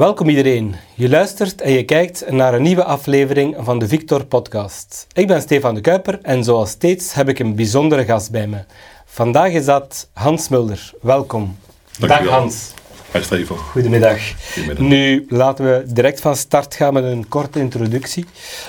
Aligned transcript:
Welkom 0.00 0.28
iedereen. 0.28 0.74
Je 0.94 1.08
luistert 1.08 1.60
en 1.60 1.72
je 1.72 1.84
kijkt 1.84 2.30
naar 2.30 2.54
een 2.54 2.62
nieuwe 2.62 2.84
aflevering 2.84 3.56
van 3.58 3.78
de 3.78 3.88
Victor 3.88 4.24
Podcast. 4.24 5.06
Ik 5.12 5.26
ben 5.26 5.40
Stefan 5.40 5.74
de 5.74 5.80
Kuiper 5.80 6.18
en 6.22 6.44
zoals 6.44 6.70
steeds 6.70 7.12
heb 7.14 7.28
ik 7.28 7.38
een 7.38 7.54
bijzondere 7.54 8.04
gast 8.04 8.30
bij 8.30 8.46
me. 8.46 8.58
Vandaag 9.06 9.52
is 9.52 9.64
dat 9.64 10.08
Hans 10.12 10.48
Mulder. 10.48 10.92
Welkom. 11.02 11.56
Dag 11.98 12.26
Hans. 12.26 12.70
Hi 13.12 13.22
Stefan. 13.22 13.56
Goedemiddag. 13.56 14.18
Goedemiddag. 14.52 14.86
Nu 14.86 15.26
laten 15.28 15.64
we 15.64 15.84
direct 15.92 16.20
van 16.20 16.36
start 16.36 16.74
gaan 16.74 16.92
met 16.92 17.04
een 17.04 17.28
korte 17.28 17.58
introductie. 17.58 18.24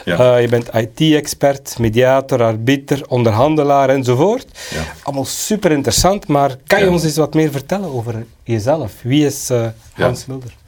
Ja. 0.06 0.36
Eh, 0.36 0.42
je 0.42 0.48
bent 0.48 0.70
IT-expert, 0.74 1.76
mediator, 1.80 2.44
arbiter, 2.44 3.02
onderhandelaar 3.08 3.90
enzovoort. 3.90 4.48
Ja. 4.74 4.84
Allemaal 5.04 5.26
super 5.26 5.72
interessant, 5.72 6.28
maar 6.28 6.56
kan 6.68 6.80
je 6.80 6.86
Ja. 6.86 6.92
ons 6.92 7.04
eens 7.04 7.18
wat 7.18 7.34
meer 7.34 7.52
vertellen 7.52 7.94
over 7.94 8.26
jezelf? 8.44 8.94
Wie 9.04 9.26
is 9.26 9.50
eh, 9.50 9.66
Hans 9.94 10.26
Mulder? 10.26 10.60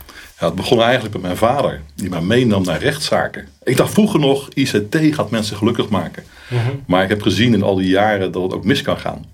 Ja, 0.43 0.49
het 0.49 0.57
begon 0.57 0.81
eigenlijk 0.81 1.13
met 1.13 1.21
mijn 1.21 1.37
vader, 1.37 1.81
die 1.95 2.09
mij 2.09 2.21
meenam 2.21 2.63
naar 2.63 2.79
rechtszaken. 2.79 3.47
Ik 3.63 3.77
dacht 3.77 3.93
vroeger 3.93 4.19
nog, 4.19 4.49
ICT 4.53 4.97
gaat 4.99 5.29
mensen 5.29 5.57
gelukkig 5.57 5.89
maken. 5.89 6.23
Maar 6.85 7.03
ik 7.03 7.09
heb 7.09 7.21
gezien 7.21 7.53
in 7.53 7.63
al 7.63 7.75
die 7.75 7.89
jaren 7.89 8.31
dat 8.31 8.43
het 8.43 8.53
ook 8.53 8.65
mis 8.65 8.81
kan 8.81 8.97
gaan. 8.97 9.25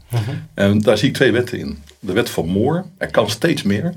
En 0.53 0.79
daar 0.79 0.97
zie 0.97 1.07
ik 1.07 1.13
twee 1.13 1.31
wetten 1.31 1.59
in. 1.59 1.83
De 1.99 2.13
wet 2.13 2.29
van 2.29 2.47
Moore, 2.47 2.83
er 2.97 3.11
kan 3.11 3.29
steeds 3.29 3.63
meer. 3.63 3.93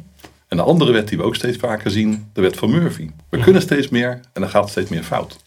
En 0.49 0.57
de 0.57 0.63
andere 0.63 0.93
wet 0.93 1.09
die 1.09 1.19
we 1.19 1.25
ook 1.25 1.35
steeds 1.35 1.57
vaker 1.57 1.91
zien, 1.91 2.31
de 2.33 2.41
wet 2.41 2.57
van 2.57 2.71
Murphy. 2.71 3.11
We 3.29 3.39
kunnen 3.39 3.63
steeds 3.63 3.89
meer 3.89 4.21
en 4.33 4.41
dan 4.41 4.51
gaat 4.51 4.71
steeds 4.71 4.91
meer 4.91 5.03
fout. 5.03 5.39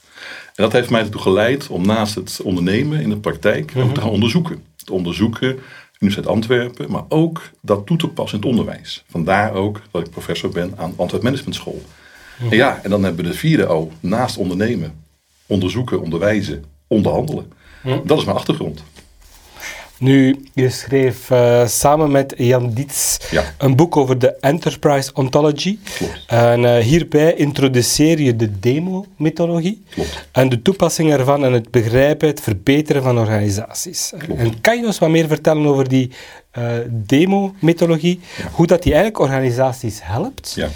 En 0.45 0.64
dat 0.64 0.72
heeft 0.72 0.90
mij 0.90 1.02
ertoe 1.02 1.22
geleid 1.22 1.68
om 1.68 1.86
naast 1.86 2.16
het 2.16 2.42
ondernemen 2.44 3.02
in 3.02 3.09
de 3.09 3.18
praktijk 3.18 3.72
ook 3.78 3.94
te 3.94 4.02
gaan 4.02 4.09
onderzoeken. 4.09 4.64
Te 4.84 4.94
onderzoeken, 4.94 5.59
Universiteit 6.00 6.36
Antwerpen, 6.36 6.92
maar 6.92 7.04
ook 7.10 7.42
dat 7.62 7.86
toe 7.86 7.98
te 7.98 8.08
passen 8.08 8.42
in 8.42 8.48
het 8.48 8.58
onderwijs. 8.58 9.04
Vandaar 9.10 9.54
ook 9.54 9.82
dat 9.92 10.06
ik 10.06 10.12
professor 10.12 10.50
ben 10.50 10.74
aan 10.78 10.94
Antwerp 10.96 11.24
Management 11.24 11.56
School. 11.56 11.82
En 12.50 12.58
ja, 12.58 12.80
en 12.84 12.90
dan 12.90 13.04
hebben 13.04 13.24
we 13.24 13.32
de 13.32 13.38
vierde 13.38 13.68
O, 13.68 13.92
naast 14.00 14.38
ondernemen, 14.38 15.04
onderzoeken, 15.46 16.02
onderwijzen, 16.02 16.66
onderhandelen. 16.88 17.52
Dat 18.04 18.18
is 18.18 18.26
mijn 18.26 18.38
achtergrond. 18.38 18.84
Nu, 20.00 20.36
je 20.54 20.70
schreef 20.70 21.30
eh, 21.32 21.68
samen 21.68 22.12
met 22.12 22.34
Jan 22.38 22.70
Dietz 22.74 23.18
Ja. 23.32 23.44
een 23.58 23.76
boek 23.76 23.98
over 23.98 24.20
de 24.20 24.36
Enterprise 24.40 25.10
Ontology. 25.14 25.78
Klopt. 25.98 26.24
En 26.28 26.66
eh, 26.66 26.84
hierbij 26.84 27.34
introduceer 27.34 28.22
je 28.22 28.36
de 28.36 28.60
demo-mythologie 28.60 29.84
en 30.32 30.50
de 30.50 30.62
toepassing 30.62 31.12
ervan 31.12 31.46
en 31.46 31.54
het 31.54 31.72
begrijpen, 31.72 32.28
het 32.28 32.42
verbeteren 32.42 33.04
van 33.04 33.20
organisaties. 33.20 34.14
En 34.38 34.62
kan 34.62 34.80
je 34.80 34.86
ons 34.86 35.00
wat 35.00 35.10
meer 35.10 35.28
vertellen 35.28 35.66
over 35.66 35.90
die 35.90 36.12
eh, 36.52 36.64
demo-mythologie? 36.90 38.20
Hoe 38.52 38.68
dat 38.68 38.84
die 38.84 38.94
eigenlijk 38.94 39.24
organisaties 39.24 40.00
helpt? 40.04 40.54
Ja. 40.56 40.68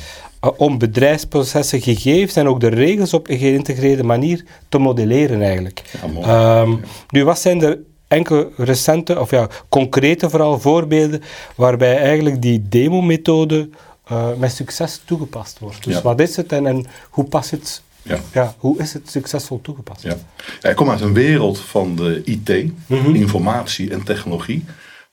om 0.57 0.77
bedrijfsprocessen, 0.77 1.81
gegevens 1.81 2.35
en 2.35 2.47
ook 2.47 2.59
de 2.59 2.67
regels 2.67 3.13
op 3.13 3.29
een 3.29 3.37
geïntegreerde 3.37 4.03
manier 4.03 4.43
te 4.69 4.77
modelleren 4.77 5.41
eigenlijk. 5.41 5.81
Ehm, 6.21 6.75
Nu, 7.09 7.23
wat 7.25 7.39
zijn 7.39 7.61
er 7.61 7.77
enkele 8.09 8.49
recente, 8.57 9.19
of 9.19 9.31
ja, 9.31 9.47
concrete 9.69 10.29
vooral 10.29 10.59
voorbeelden 10.59 11.21
waarbij 11.55 11.97
eigenlijk 11.97 12.41
die 12.41 12.65
demo-methode 12.69 13.69
eh, 14.05 14.27
met 14.37 14.51
succes 14.51 15.01
toegepast 15.05 15.59
wordt? 15.59 15.83
Dus 15.83 15.93
Ja. 15.95 16.01
wat 16.01 16.19
is 16.19 16.35
het 16.35 16.51
en, 16.51 16.65
en 16.67 16.85
hoe, 17.09 17.23
past 17.25 17.51
het, 17.51 17.81
Ja. 18.01 18.17
ja, 18.33 18.53
hoe 18.57 18.77
is 18.79 18.93
het 18.93 19.09
succesvol 19.11 19.61
toegepast? 19.61 20.03
Ja. 20.03 20.15
Ja, 20.61 20.69
ik 20.69 20.75
kom 20.75 20.89
uit 20.89 21.01
een 21.01 21.13
wereld 21.13 21.59
van 21.59 21.95
de 21.95 22.21
IT, 22.25 22.71
Mhm. 22.87 23.15
informatie 23.15 23.91
en 23.91 24.03
technologie. 24.03 24.65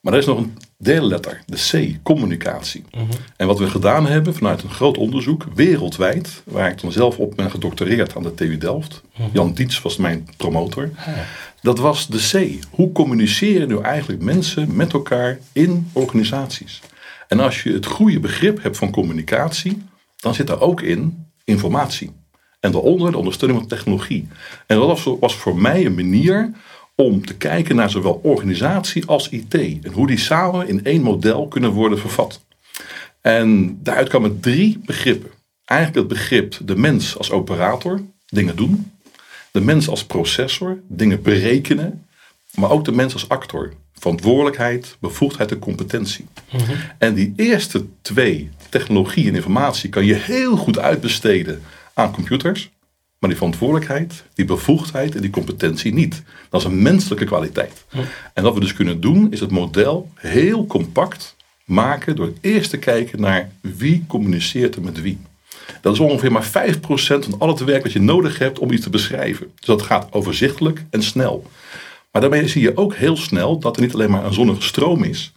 Maar 0.06 0.14
er 0.14 0.20
is 0.20 0.26
nog 0.26 0.38
een 0.38 0.56
derde 0.78 1.06
letter, 1.06 1.42
de 1.46 1.56
C, 1.70 2.02
communicatie. 2.02 2.84
Mhm. 2.90 3.04
En 3.36 3.46
wat 3.46 3.58
we 3.58 3.70
gedaan 3.70 4.06
hebben 4.06 4.34
vanuit 4.34 4.62
een 4.62 4.70
groot 4.70 4.98
onderzoek, 4.98 5.46
wereldwijd, 5.54 6.42
waar 6.44 6.70
ik 6.70 6.80
dan 6.80 6.92
zelf 6.92 7.18
op 7.18 7.36
ben 7.36 7.50
gedoctoreerd 7.50 8.16
aan 8.16 8.22
de 8.22 8.34
TU 8.34 8.58
Delft. 8.58 9.02
Mhm. 9.16 9.28
Jan 9.32 9.52
Dietz 9.52 9.82
was 9.82 9.96
mijn 9.96 10.28
promotor. 10.36 10.90
Dat 11.62 11.78
was 11.78 12.06
de 12.06 12.18
C. 12.32 12.64
Hoe 12.70 12.92
communiceren 12.92 13.68
nu 13.68 13.80
eigenlijk 13.80 14.22
mensen 14.22 14.76
met 14.76 14.92
elkaar 14.92 15.38
in 15.52 15.90
organisaties? 15.92 16.80
En 17.28 17.40
als 17.40 17.62
je 17.62 17.72
het 17.72 17.86
goede 17.86 18.20
begrip 18.20 18.62
hebt 18.62 18.76
van 18.76 18.90
communicatie, 18.90 19.82
dan 20.16 20.34
zit 20.34 20.48
er 20.48 20.60
ook 20.60 20.80
in 20.80 21.26
informatie. 21.44 22.12
En 22.60 22.72
daaronder 22.72 23.10
de 23.10 23.18
ondersteuning 23.18 23.60
van 23.60 23.68
technologie. 23.68 24.28
En 24.66 24.78
dat 24.78 25.18
was 25.20 25.36
voor 25.36 25.56
mij 25.56 25.86
een 25.86 25.94
manier 25.94 26.50
om 26.96 27.26
te 27.26 27.36
kijken 27.36 27.76
naar 27.76 27.90
zowel 27.90 28.20
organisatie 28.22 29.06
als 29.06 29.28
IT. 29.28 29.54
En 29.54 29.92
hoe 29.92 30.06
die 30.06 30.18
samen 30.18 30.68
in 30.68 30.84
één 30.84 31.02
model 31.02 31.48
kunnen 31.48 31.70
worden 31.70 31.98
vervat. 31.98 32.44
En 33.20 33.78
daaruit 33.82 34.08
kwamen 34.08 34.40
drie 34.40 34.80
begrippen. 34.84 35.30
Eigenlijk 35.64 35.98
het 35.98 36.18
begrip 36.18 36.58
de 36.64 36.76
mens 36.76 37.18
als 37.18 37.30
operator, 37.30 38.00
dingen 38.26 38.56
doen. 38.56 38.92
De 39.50 39.60
mens 39.60 39.88
als 39.88 40.04
processor, 40.04 40.78
dingen 40.88 41.22
berekenen. 41.22 42.06
Maar 42.54 42.70
ook 42.70 42.84
de 42.84 42.92
mens 42.92 43.12
als 43.12 43.28
actor. 43.28 43.72
Verantwoordelijkheid, 43.92 44.96
bevoegdheid 45.00 45.50
en 45.50 45.58
competentie. 45.58 46.26
En 46.98 47.14
die 47.14 47.32
eerste 47.36 47.86
twee, 48.02 48.50
technologie 48.68 49.28
en 49.28 49.34
informatie, 49.34 49.90
kan 49.90 50.04
je 50.04 50.14
heel 50.14 50.56
goed 50.56 50.78
uitbesteden 50.78 51.62
aan 51.94 52.12
computers. 52.12 52.70
Maar 53.19 53.31
die 53.31 53.38
verantwoordelijkheid, 53.38 54.25
die 54.34 54.44
bevoegdheid 54.44 55.15
en 55.15 55.21
die 55.21 55.31
competentie 55.31 55.94
niet. 55.94 56.22
Dat 56.50 56.60
is 56.60 56.66
een 56.66 56.82
menselijke 56.82 57.25
kwaliteit. 57.25 57.84
En 58.34 58.43
wat 58.43 58.54
we 58.54 58.60
dus 58.60 58.75
kunnen 58.75 59.00
doen, 59.00 59.32
is 59.32 59.41
het 59.41 59.50
model 59.50 60.10
heel 60.15 60.66
compact 60.66 61.37
maken 61.65 62.16
door 62.16 62.32
eerst 62.41 62.71
te 62.71 62.78
kijken 62.78 63.21
naar 63.21 63.50
wie 63.60 64.04
communiceert 64.06 64.75
er 64.75 64.82
met 64.82 65.00
wie. 65.00 65.19
Dat 65.81 65.94
is 65.94 66.00
ongeveer 66.00 66.32
maar 66.32 66.47
5% 66.47 66.78
van 66.99 67.38
al 67.38 67.49
het 67.49 67.65
werk 67.65 67.82
dat 67.82 67.93
je 67.93 68.00
nodig 68.00 68.38
hebt 68.38 68.59
om 68.59 68.71
iets 68.71 68.82
te 68.82 68.91
beschrijven. 68.91 69.53
Dus 69.54 69.66
dat 69.66 69.83
gaat 69.83 70.12
overzichtelijk 70.12 70.84
en 70.91 71.03
snel. 71.03 71.50
Maar 72.10 72.21
daarmee 72.21 72.48
zie 72.48 72.62
je 72.62 72.77
ook 72.77 72.94
heel 72.94 73.16
snel 73.16 73.59
dat 73.59 73.77
er 73.77 73.83
niet 73.83 73.94
alleen 73.94 74.10
maar 74.10 74.25
een 74.25 74.33
zonnige 74.33 74.62
stroom 74.62 75.03
is 75.03 75.33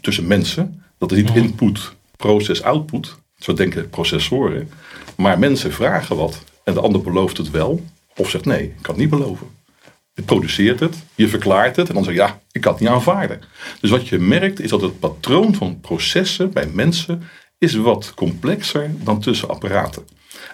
tussen 0.00 0.26
mensen. 0.26 0.82
Dat 0.98 1.12
is 1.12 1.18
niet 1.18 1.34
input, 1.34 1.92
proces, 2.16 2.62
output. 2.62 3.16
Zo 3.38 3.52
denken 3.52 3.90
processoren. 3.90 4.70
Maar 5.16 5.38
mensen 5.38 5.72
vragen 5.72 6.16
wat 6.16 6.44
en 6.64 6.74
de 6.74 6.80
ander 6.80 7.02
belooft 7.02 7.36
het 7.36 7.50
wel. 7.50 7.84
Of 8.16 8.30
zegt 8.30 8.44
nee, 8.44 8.62
ik 8.62 8.72
kan 8.80 8.94
het 8.94 9.02
niet 9.02 9.10
beloven. 9.10 9.46
Je 10.14 10.22
produceert 10.22 10.80
het, 10.80 10.96
je 11.14 11.28
verklaart 11.28 11.76
het 11.76 11.88
en 11.88 11.94
dan 11.94 12.04
zeg 12.04 12.14
je 12.14 12.20
ja, 12.20 12.40
ik 12.50 12.60
kan 12.60 12.72
het 12.72 12.80
niet 12.80 12.90
aanvaarden. 12.90 13.40
Dus 13.80 13.90
wat 13.90 14.08
je 14.08 14.18
merkt 14.18 14.60
is 14.60 14.70
dat 14.70 14.80
het 14.80 14.98
patroon 14.98 15.54
van 15.54 15.80
processen 15.80 16.52
bij 16.52 16.66
mensen 16.66 17.22
is 17.58 17.74
wat 17.74 18.12
complexer 18.14 18.90
dan 19.04 19.20
tussen 19.20 19.48
apparaten. 19.48 20.04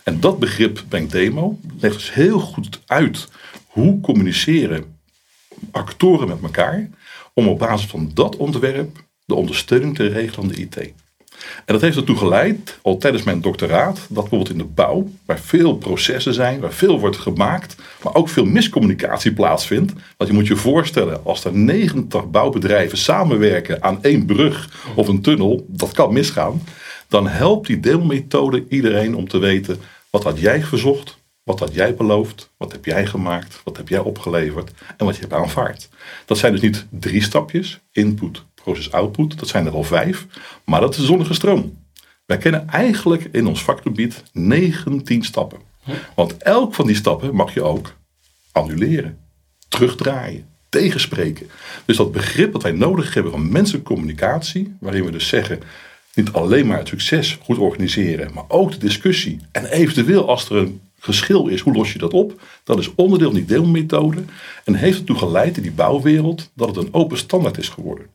En 0.04 0.20
dat 0.20 0.38
begrip 0.38 0.84
Bank 0.88 1.10
Demo 1.10 1.58
legt 1.80 1.94
dus 1.94 2.14
heel 2.14 2.41
goed 2.41 2.80
uit 2.86 3.28
hoe 3.66 4.00
communiceren 4.00 4.98
actoren 5.70 6.28
met 6.28 6.42
elkaar 6.42 6.88
om 7.34 7.48
op 7.48 7.58
basis 7.58 7.91
van 7.91 8.10
dat 8.14 8.36
ontwerp 8.36 9.04
de 9.24 9.34
ondersteuning 9.34 9.94
te 9.94 10.06
regelen 10.06 10.41
aan 10.41 10.48
de 10.48 10.60
IT. 10.60 10.92
En 11.65 11.75
dat 11.75 11.81
heeft 11.81 11.97
ertoe 11.97 12.16
geleid, 12.16 12.78
al 12.82 12.97
tijdens 12.97 13.22
mijn 13.22 13.41
doctoraat, 13.41 13.97
dat 13.97 14.09
bijvoorbeeld 14.09 14.50
in 14.50 14.59
de 14.59 14.65
bouw, 14.65 15.09
waar 15.26 15.38
veel 15.38 15.76
processen 15.76 16.34
zijn, 16.34 16.60
waar 16.60 16.72
veel 16.72 17.00
wordt 17.00 17.16
gemaakt, 17.16 17.76
maar 18.03 18.15
ook 18.15 18.28
veel 18.28 18.44
miscommunicatie 18.44 19.32
plaatsvindt. 19.32 19.93
Want 20.16 20.31
je 20.31 20.37
moet 20.37 20.47
je 20.47 20.56
voorstellen, 20.56 21.25
als 21.25 21.44
er 21.44 21.53
90 21.53 22.31
bouwbedrijven 22.31 22.98
samenwerken 22.98 23.82
aan 23.82 24.03
één 24.03 24.25
brug 24.27 24.82
of 24.94 25.09
een 25.09 25.22
tunnel, 25.22 25.66
dat 25.69 25.93
kan 25.93 26.12
misgaan. 26.12 26.62
Dan 27.09 27.28
helpt 27.28 27.66
die 27.66 27.81
deelmethode 27.81 28.65
iedereen 28.68 29.15
om 29.15 29.28
te 29.28 29.39
weten, 29.39 29.80
wat 30.10 30.24
had 30.24 30.41
jij 30.41 30.62
verzocht, 30.62 31.18
wat 31.42 31.59
had 31.59 31.74
jij 31.74 31.95
beloofd, 31.95 32.51
wat 32.57 32.72
heb 32.72 32.84
jij 32.84 33.07
gemaakt, 33.07 33.60
wat 33.65 33.77
heb 33.77 33.89
jij 33.89 33.98
opgeleverd 33.98 34.71
en 34.97 35.07
wat 35.07 35.15
je 35.15 35.21
hebt 35.21 35.33
aanvaard. 35.33 35.89
Dat 36.24 36.39
zijn 36.39 36.53
dus 36.53 36.60
niet 36.60 36.86
drie 36.91 37.22
stapjes, 37.22 37.80
input, 37.92 38.45
output, 38.91 39.38
dat 39.38 39.48
zijn 39.48 39.66
er 39.66 39.72
al 39.72 39.84
vijf, 39.84 40.26
maar 40.65 40.80
dat 40.80 40.91
is 40.91 40.97
de 40.97 41.06
zonnige 41.06 41.34
stroom. 41.34 41.78
Wij 42.26 42.38
kennen 42.38 42.68
eigenlijk 42.68 43.28
in 43.32 43.47
ons 43.47 43.62
vakgebied 43.62 44.22
19 44.32 45.22
stappen. 45.22 45.59
Want 46.15 46.36
elk 46.36 46.74
van 46.74 46.86
die 46.86 46.97
stappen 46.97 47.34
mag 47.34 47.54
je 47.54 47.62
ook 47.62 47.97
annuleren, 48.53 49.18
terugdraaien, 49.68 50.47
tegenspreken. 50.68 51.50
Dus 51.84 51.97
dat 51.97 52.12
begrip 52.12 52.53
dat 52.53 52.62
wij 52.62 52.72
nodig 52.72 53.15
hebben 53.15 53.32
van 53.32 53.53
menselijke 53.53 53.86
communicatie, 53.86 54.76
waarin 54.80 55.04
we 55.04 55.10
dus 55.10 55.28
zeggen, 55.28 55.60
niet 56.14 56.32
alleen 56.32 56.66
maar 56.66 56.78
het 56.78 56.88
succes 56.88 57.38
goed 57.42 57.59
organiseren, 57.59 58.32
maar 58.34 58.44
ook 58.48 58.72
de 58.72 58.78
discussie. 58.78 59.41
En 59.53 59.66
eventueel 59.66 60.28
als 60.28 60.50
er 60.50 60.56
een 60.56 60.80
geschil 60.98 61.47
is, 61.47 61.60
hoe 61.60 61.72
los 61.72 61.92
je 61.92 61.98
dat 61.98 62.12
op? 62.12 62.41
Dat 62.64 62.78
is 62.78 62.94
onderdeel 62.94 63.28
van 63.28 63.36
die 63.36 63.47
deelmethode 63.47 64.22
en 64.64 64.74
heeft 64.74 64.98
ertoe 64.98 65.16
geleid 65.16 65.56
in 65.56 65.62
die 65.62 65.72
bouwwereld 65.72 66.50
dat 66.54 66.68
het 66.68 66.76
een 66.76 66.94
open 66.94 67.18
standaard 67.18 67.59
is 67.59 67.68
geworden. 67.68 68.06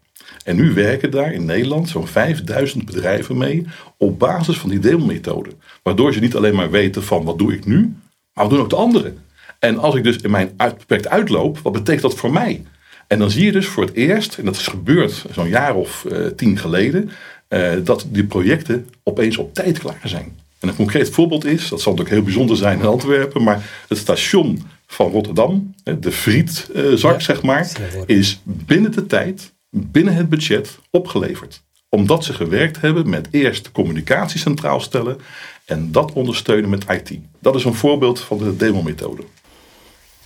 En 0.44 0.56
nu 0.56 0.74
werken 0.74 1.12
daar 1.12 1.34
in 1.34 1.46
Nederland 1.46 1.90
zo'n 1.90 2.08
5000 2.08 2.86
bedrijven 2.86 3.38
mee 3.38 3.66
op 3.98 4.20
basis 4.20 4.58
van 4.58 4.70
die 4.70 4.80
deelmethode. 4.80 5.50
Waardoor 5.84 6.14
ze 6.14 6.20
niet 6.20 6.36
alleen 6.36 6.56
maar 6.56 6.72
weten 6.72 7.04
van 7.04 7.24
wat 7.24 7.38
doe 7.38 7.54
ik 7.54 7.66
nu, 7.66 7.94
maar 8.34 8.44
wat 8.44 8.50
doen 8.50 8.60
ook 8.60 8.70
de 8.70 8.76
anderen. 8.76 9.18
En 9.60 9.78
als 9.78 9.96
ik 9.96 10.04
dus 10.04 10.18
in 10.18 10.32
mijn 10.32 10.56
project 10.88 11.08
uitloop, 11.08 11.58
wat 11.58 11.74
betekent 11.74 12.02
dat 12.02 12.16
voor 12.16 12.32
mij? 12.32 12.64
En 13.08 13.20
dan 13.20 13.32
zie 13.32 13.46
je 13.46 13.52
dus 13.52 13.66
voor 13.66 13.86
het 13.86 13.94
eerst, 13.94 14.38
en 14.38 14.46
dat 14.46 14.56
is 14.56 14.68
gebeurd 14.68 15.26
zo'n 15.32 15.50
jaar 15.50 15.76
of 15.76 16.06
eh, 16.06 16.26
tien 16.26 16.58
geleden, 16.58 17.10
eh, 17.48 17.72
dat 17.84 18.06
die 18.10 18.26
projecten 18.26 18.90
opeens 19.04 19.38
op 19.38 19.54
tijd 19.54 19.80
klaar 19.80 20.02
zijn. 20.04 20.42
En 20.60 20.70
een 20.70 20.76
concreet 20.76 21.10
voorbeeld 21.10 21.46
is, 21.46 21.70
dat 21.70 21.82
zal 21.82 21.92
natuurlijk 21.92 22.10
heel 22.10 22.26
bijzonder 22.26 22.58
zijn 22.58 22.80
in 22.80 22.86
Antwerpen, 22.86 23.44
maar 23.44 23.86
het 23.88 23.98
station 23.98 24.64
van 24.88 25.12
Rotterdam, 25.12 25.74
de 26.00 26.12
frietzak 26.12 27.22
zeg 27.22 27.42
maar, 27.42 27.72
is 28.06 28.42
binnen 28.44 28.92
de 28.92 29.06
tijd, 29.06 29.54
binnen 29.76 30.16
het 30.16 30.30
budget 30.30 30.80
opgeleverd. 30.90 31.64
Omdat 31.90 32.24
ze 32.24 32.34
gewerkt 32.34 32.82
hebben 32.82 33.10
met 33.10 33.28
eerst 33.32 33.72
communicatie 33.72 34.40
centraal 34.40 34.80
stellen 34.80 35.18
en 35.66 35.92
dat 35.92 36.14
ondersteunen 36.14 36.70
met 36.70 36.90
IT. 36.90 37.20
Dat 37.40 37.56
is 37.56 37.64
een 37.64 37.74
voorbeeld 37.74 38.20
van 38.20 38.38
de 38.38 38.56
demo-methode. 38.56 39.24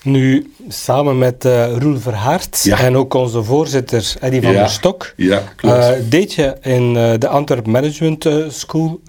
Nu, 0.03 0.51
samen 0.67 1.17
met 1.17 1.45
uh, 1.45 1.77
Roel 1.77 1.99
Verhaert 1.99 2.65
en 2.65 2.97
ook 2.97 3.13
onze 3.13 3.44
voorzitter 3.44 4.13
Eddie 4.19 4.41
van 4.41 4.53
der 4.53 4.69
Stok, 4.69 5.13
ja, 5.15 5.44
uh, 5.61 5.89
deed 6.09 6.33
je 6.33 6.57
in 6.61 6.95
uh, 6.95 7.13
de 7.17 7.27
Antwerp 7.27 7.67
Management 7.67 8.29
School 8.47 9.01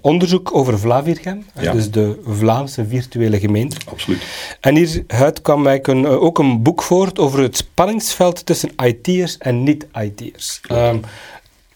onderzoek 0.00 0.54
over 0.54 0.78
Vlavirgem, 0.78 1.46
dus 1.72 1.90
de 1.90 2.20
Vlaamse 2.26 2.86
virtuele 2.86 3.38
gemeente. 3.38 3.76
Absoluut. 3.90 4.22
En 4.60 4.76
hieruit 4.76 5.42
kwam 5.42 5.66
eigenlijk 5.66 6.06
een, 6.06 6.18
ook 6.18 6.38
een 6.38 6.62
boek 6.62 6.82
voort 6.82 7.18
over 7.18 7.40
het 7.40 7.56
spanningsveld 7.56 8.46
tussen 8.46 8.70
IT'ers 8.84 9.38
en 9.38 9.62
niet-IT'ers. 9.62 10.60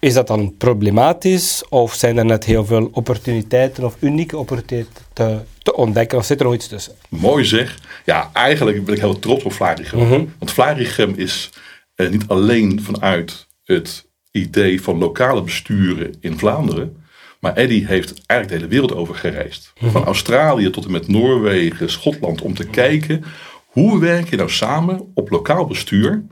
Is 0.01 0.15
dat 0.15 0.27
dan 0.27 0.57
problematisch 0.57 1.65
of 1.69 1.95
zijn 1.95 2.17
er 2.17 2.25
net 2.25 2.45
heel 2.45 2.65
veel 2.65 2.89
opportuniteiten 2.93 3.85
of 3.85 3.97
unieke 4.01 4.37
opportuniteiten 4.37 5.05
te, 5.13 5.39
te 5.63 5.75
ontdekken 5.75 6.19
of 6.19 6.25
zit 6.25 6.39
er 6.39 6.45
nog 6.45 6.55
iets 6.55 6.69
tussen? 6.69 6.95
Mooi 7.09 7.45
zeg. 7.45 7.79
Ja, 8.05 8.31
eigenlijk 8.33 8.85
ben 8.85 8.95
ik 8.95 9.01
heel 9.01 9.19
trots 9.19 9.45
op 9.45 9.53
Vlarichem. 9.53 9.99
Mhm. 9.99 10.25
Want 10.39 10.51
Vlarichem 10.51 11.13
is 11.17 11.51
eh, 11.95 12.09
niet 12.09 12.29
alleen 12.29 12.83
vanuit 12.83 13.47
het 13.65 14.07
idee 14.31 14.83
van 14.83 14.99
lokale 14.99 15.43
besturen 15.43 16.15
in 16.21 16.39
Vlaanderen. 16.39 17.05
Maar 17.41 17.57
Eddy 17.57 17.87
heeft 17.87 18.23
eigenlijk 18.27 18.49
de 18.49 18.55
hele 18.55 18.81
wereld 18.81 19.01
over 19.01 19.15
gereisd. 19.15 19.73
Mhm. 19.81 19.91
Van 19.91 20.05
Australië 20.05 20.71
tot 20.71 20.85
en 20.85 20.91
met 20.91 21.09
Noorwegen, 21.09 21.91
Schotland. 21.91 22.43
Om 22.43 22.55
te 22.55 22.67
kijken 22.67 23.25
hoe 23.67 24.01
werk 24.01 24.31
je 24.31 24.37
nou 24.37 24.51
samen 24.51 25.11
op 25.15 25.31
lokaal 25.31 25.67
bestuur 25.67 26.25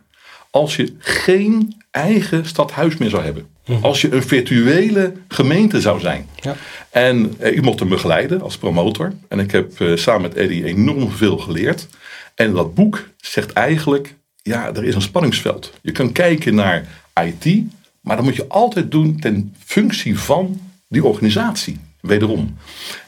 als 0.50 0.76
je 0.76 0.94
geen 0.98 1.82
eigen 1.90 2.46
stadhuis 2.46 2.96
meer 2.96 3.10
zou 3.10 3.24
hebben. 3.24 3.46
Mhm. 3.68 3.84
Als 3.84 4.00
je 4.00 4.12
een 4.12 4.22
virtuele 4.22 5.12
gemeente 5.28 5.80
zou 5.80 6.00
zijn. 6.00 6.28
Ja. 6.40 6.56
En 6.90 7.34
eh, 7.38 7.56
ik 7.56 7.62
mocht 7.62 7.78
hem 7.78 7.88
begeleiden 7.88 8.42
als 8.42 8.58
promotor. 8.58 9.12
En 9.28 9.38
ik 9.38 9.50
heb 9.50 9.80
eh, 9.80 9.96
samen 9.96 10.22
met 10.22 10.34
Eddie 10.34 10.64
enorm 10.64 11.10
veel 11.10 11.38
geleerd. 11.38 11.86
En 12.34 12.52
dat 12.52 12.74
boek 12.74 13.08
zegt 13.16 13.52
eigenlijk, 13.52 14.14
ja, 14.42 14.74
er 14.74 14.84
is 14.84 14.94
een 14.94 15.02
spanningsveld. 15.02 15.72
Je 15.82 15.92
kan 15.92 16.12
kijken 16.12 16.54
naar 16.54 16.86
IT, 17.24 17.62
maar 18.00 18.16
dat 18.16 18.24
moet 18.24 18.36
je 18.36 18.48
altijd 18.48 18.90
doen 18.90 19.20
ten 19.20 19.54
functie 19.64 20.18
van 20.18 20.60
die 20.88 21.04
organisatie. 21.04 21.78
Wederom. 22.00 22.56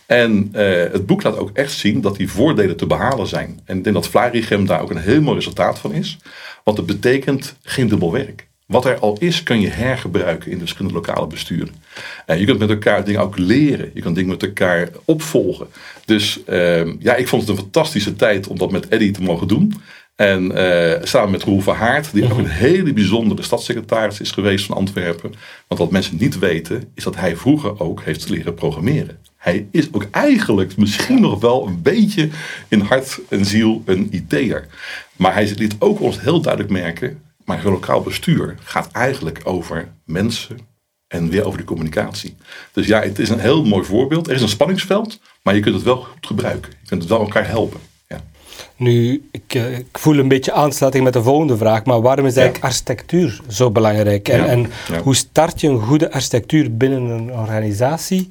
En 0.06 0.48
eh, 0.52 0.92
het 0.92 1.06
boek 1.06 1.22
laat 1.22 1.36
ook 1.36 1.50
echt 1.52 1.72
zien 1.72 2.00
dat 2.00 2.16
die 2.16 2.30
voordelen 2.30 2.76
te 2.76 2.86
behalen 2.86 3.26
zijn. 3.26 3.60
En 3.64 3.76
ik 3.76 3.84
denk 3.84 3.96
dat 3.96 4.08
Flarigem 4.08 4.66
daar 4.66 4.80
ook 4.80 4.90
een 4.90 4.96
heel 4.96 5.22
mooi 5.22 5.36
resultaat 5.36 5.78
van 5.78 5.92
is. 5.92 6.18
Want 6.64 6.76
het 6.76 6.86
betekent 6.86 7.56
geen 7.62 7.88
dubbel 7.88 8.12
werk. 8.12 8.48
Wat 8.70 8.84
er 8.84 8.98
al 8.98 9.16
is, 9.18 9.42
kan 9.42 9.60
je 9.60 9.68
hergebruiken 9.68 10.50
in 10.50 10.54
de 10.58 10.64
verschillende 10.64 10.98
lokale 10.98 11.26
besturen. 11.26 11.74
En 12.26 12.38
je 12.38 12.44
kunt 12.44 12.58
met 12.58 12.70
elkaar 12.70 13.04
dingen 13.04 13.20
ook 13.20 13.38
leren. 13.38 13.90
Je 13.94 14.00
kan 14.00 14.14
dingen 14.14 14.30
met 14.30 14.42
elkaar 14.42 14.88
opvolgen. 15.04 15.66
Dus 16.04 16.40
uh, 16.48 17.00
ja, 17.00 17.14
ik 17.14 17.28
vond 17.28 17.42
het 17.42 17.50
een 17.50 17.56
fantastische 17.56 18.16
tijd 18.16 18.46
om 18.46 18.58
dat 18.58 18.70
met 18.70 18.88
Eddy 18.88 19.10
te 19.10 19.22
mogen 19.22 19.48
doen. 19.48 19.74
En 20.16 20.44
uh, 20.44 20.94
samen 21.02 21.30
met 21.30 21.42
Roel 21.42 21.60
Verhaart, 21.60 22.12
die 22.12 22.24
ook 22.24 22.38
een 22.38 22.46
hele 22.46 22.92
bijzondere 22.92 23.42
stadssecretaris 23.42 24.20
is 24.20 24.30
geweest 24.30 24.66
van 24.66 24.76
Antwerpen. 24.76 25.34
Want 25.68 25.80
wat 25.80 25.90
mensen 25.90 26.16
niet 26.18 26.38
weten, 26.38 26.90
is 26.94 27.04
dat 27.04 27.16
hij 27.16 27.36
vroeger 27.36 27.80
ook 27.80 28.02
heeft 28.02 28.28
leren 28.28 28.54
programmeren. 28.54 29.18
Hij 29.36 29.66
is 29.70 29.88
ook 29.92 30.06
eigenlijk 30.10 30.76
misschien 30.76 31.20
nog 31.20 31.40
wel 31.40 31.66
een 31.66 31.82
beetje 31.82 32.28
in 32.68 32.80
hart 32.80 33.20
en 33.28 33.44
ziel 33.44 33.82
een 33.84 34.08
IT'er. 34.10 34.66
Maar 35.16 35.32
hij 35.32 35.52
liet 35.56 35.76
ook 35.78 36.00
ons 36.00 36.20
heel 36.20 36.40
duidelijk 36.40 36.72
merken 36.72 37.20
maar 37.50 37.64
lokaal 37.64 38.02
bestuur 38.02 38.54
gaat 38.62 38.88
eigenlijk 38.92 39.40
over 39.44 39.88
mensen 40.04 40.58
en 41.06 41.28
weer 41.28 41.44
over 41.44 41.58
de 41.58 41.64
communicatie. 41.64 42.36
Dus 42.72 42.86
ja, 42.86 43.00
het 43.00 43.18
is 43.18 43.28
een 43.28 43.38
heel 43.38 43.64
mooi 43.64 43.84
voorbeeld. 43.84 44.28
Er 44.28 44.34
is 44.34 44.42
een 44.42 44.48
spanningsveld, 44.48 45.18
maar 45.42 45.54
je 45.54 45.60
kunt 45.60 45.74
het 45.74 45.84
wel 45.84 45.96
goed 45.96 46.26
gebruiken. 46.26 46.72
Je 46.80 46.88
kunt 46.88 47.00
het 47.00 47.10
wel 47.10 47.20
elkaar 47.20 47.48
helpen. 47.48 47.80
Ja. 48.08 48.20
Nu, 48.76 49.28
ik, 49.30 49.54
eh, 49.54 49.78
ik, 49.78 49.98
voel 49.98 50.18
een 50.18 50.28
beetje 50.28 50.52
aansluiting 50.52 51.04
met 51.04 51.12
de 51.12 51.22
volgende 51.22 51.56
vraag, 51.56 51.84
maar 51.84 52.00
waarom 52.00 52.26
is 52.26 52.36
eigenlijk 52.36 52.64
architectuur 52.64 53.40
zo 53.48 53.70
belangrijk? 53.70 54.28
En, 54.28 54.48
en 54.48 54.70
hoe 55.02 55.16
start 55.16 55.60
je 55.60 55.68
een 55.68 55.80
goede 55.80 56.12
architectuur 56.12 56.76
binnen 56.76 57.02
een 57.02 57.32
organisatie? 57.32 58.28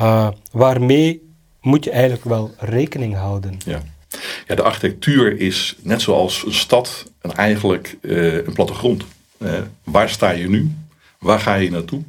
Uh, 0.00 0.28
waarmee 0.52 1.34
moet 1.60 1.84
je 1.84 1.90
eigenlijk 1.90 2.24
wel 2.24 2.50
rekening 2.58 3.14
houden? 3.14 3.58
Ja. 3.64 3.82
Ja, 4.46 4.54
de 4.54 4.62
architectuur 4.62 5.40
is 5.40 5.76
net 5.82 6.02
zoals 6.02 6.44
een 6.46 6.54
stad 6.54 7.12
en 7.20 7.34
eigenlijk 7.34 7.96
uh, 8.00 8.34
een 8.34 8.52
plattegrond. 8.52 9.04
Uh, 9.38 9.50
waar 9.84 10.08
sta 10.08 10.30
je 10.30 10.48
nu? 10.48 10.70
Waar 11.18 11.40
ga 11.40 11.54
je 11.54 11.70
naartoe? 11.70 12.02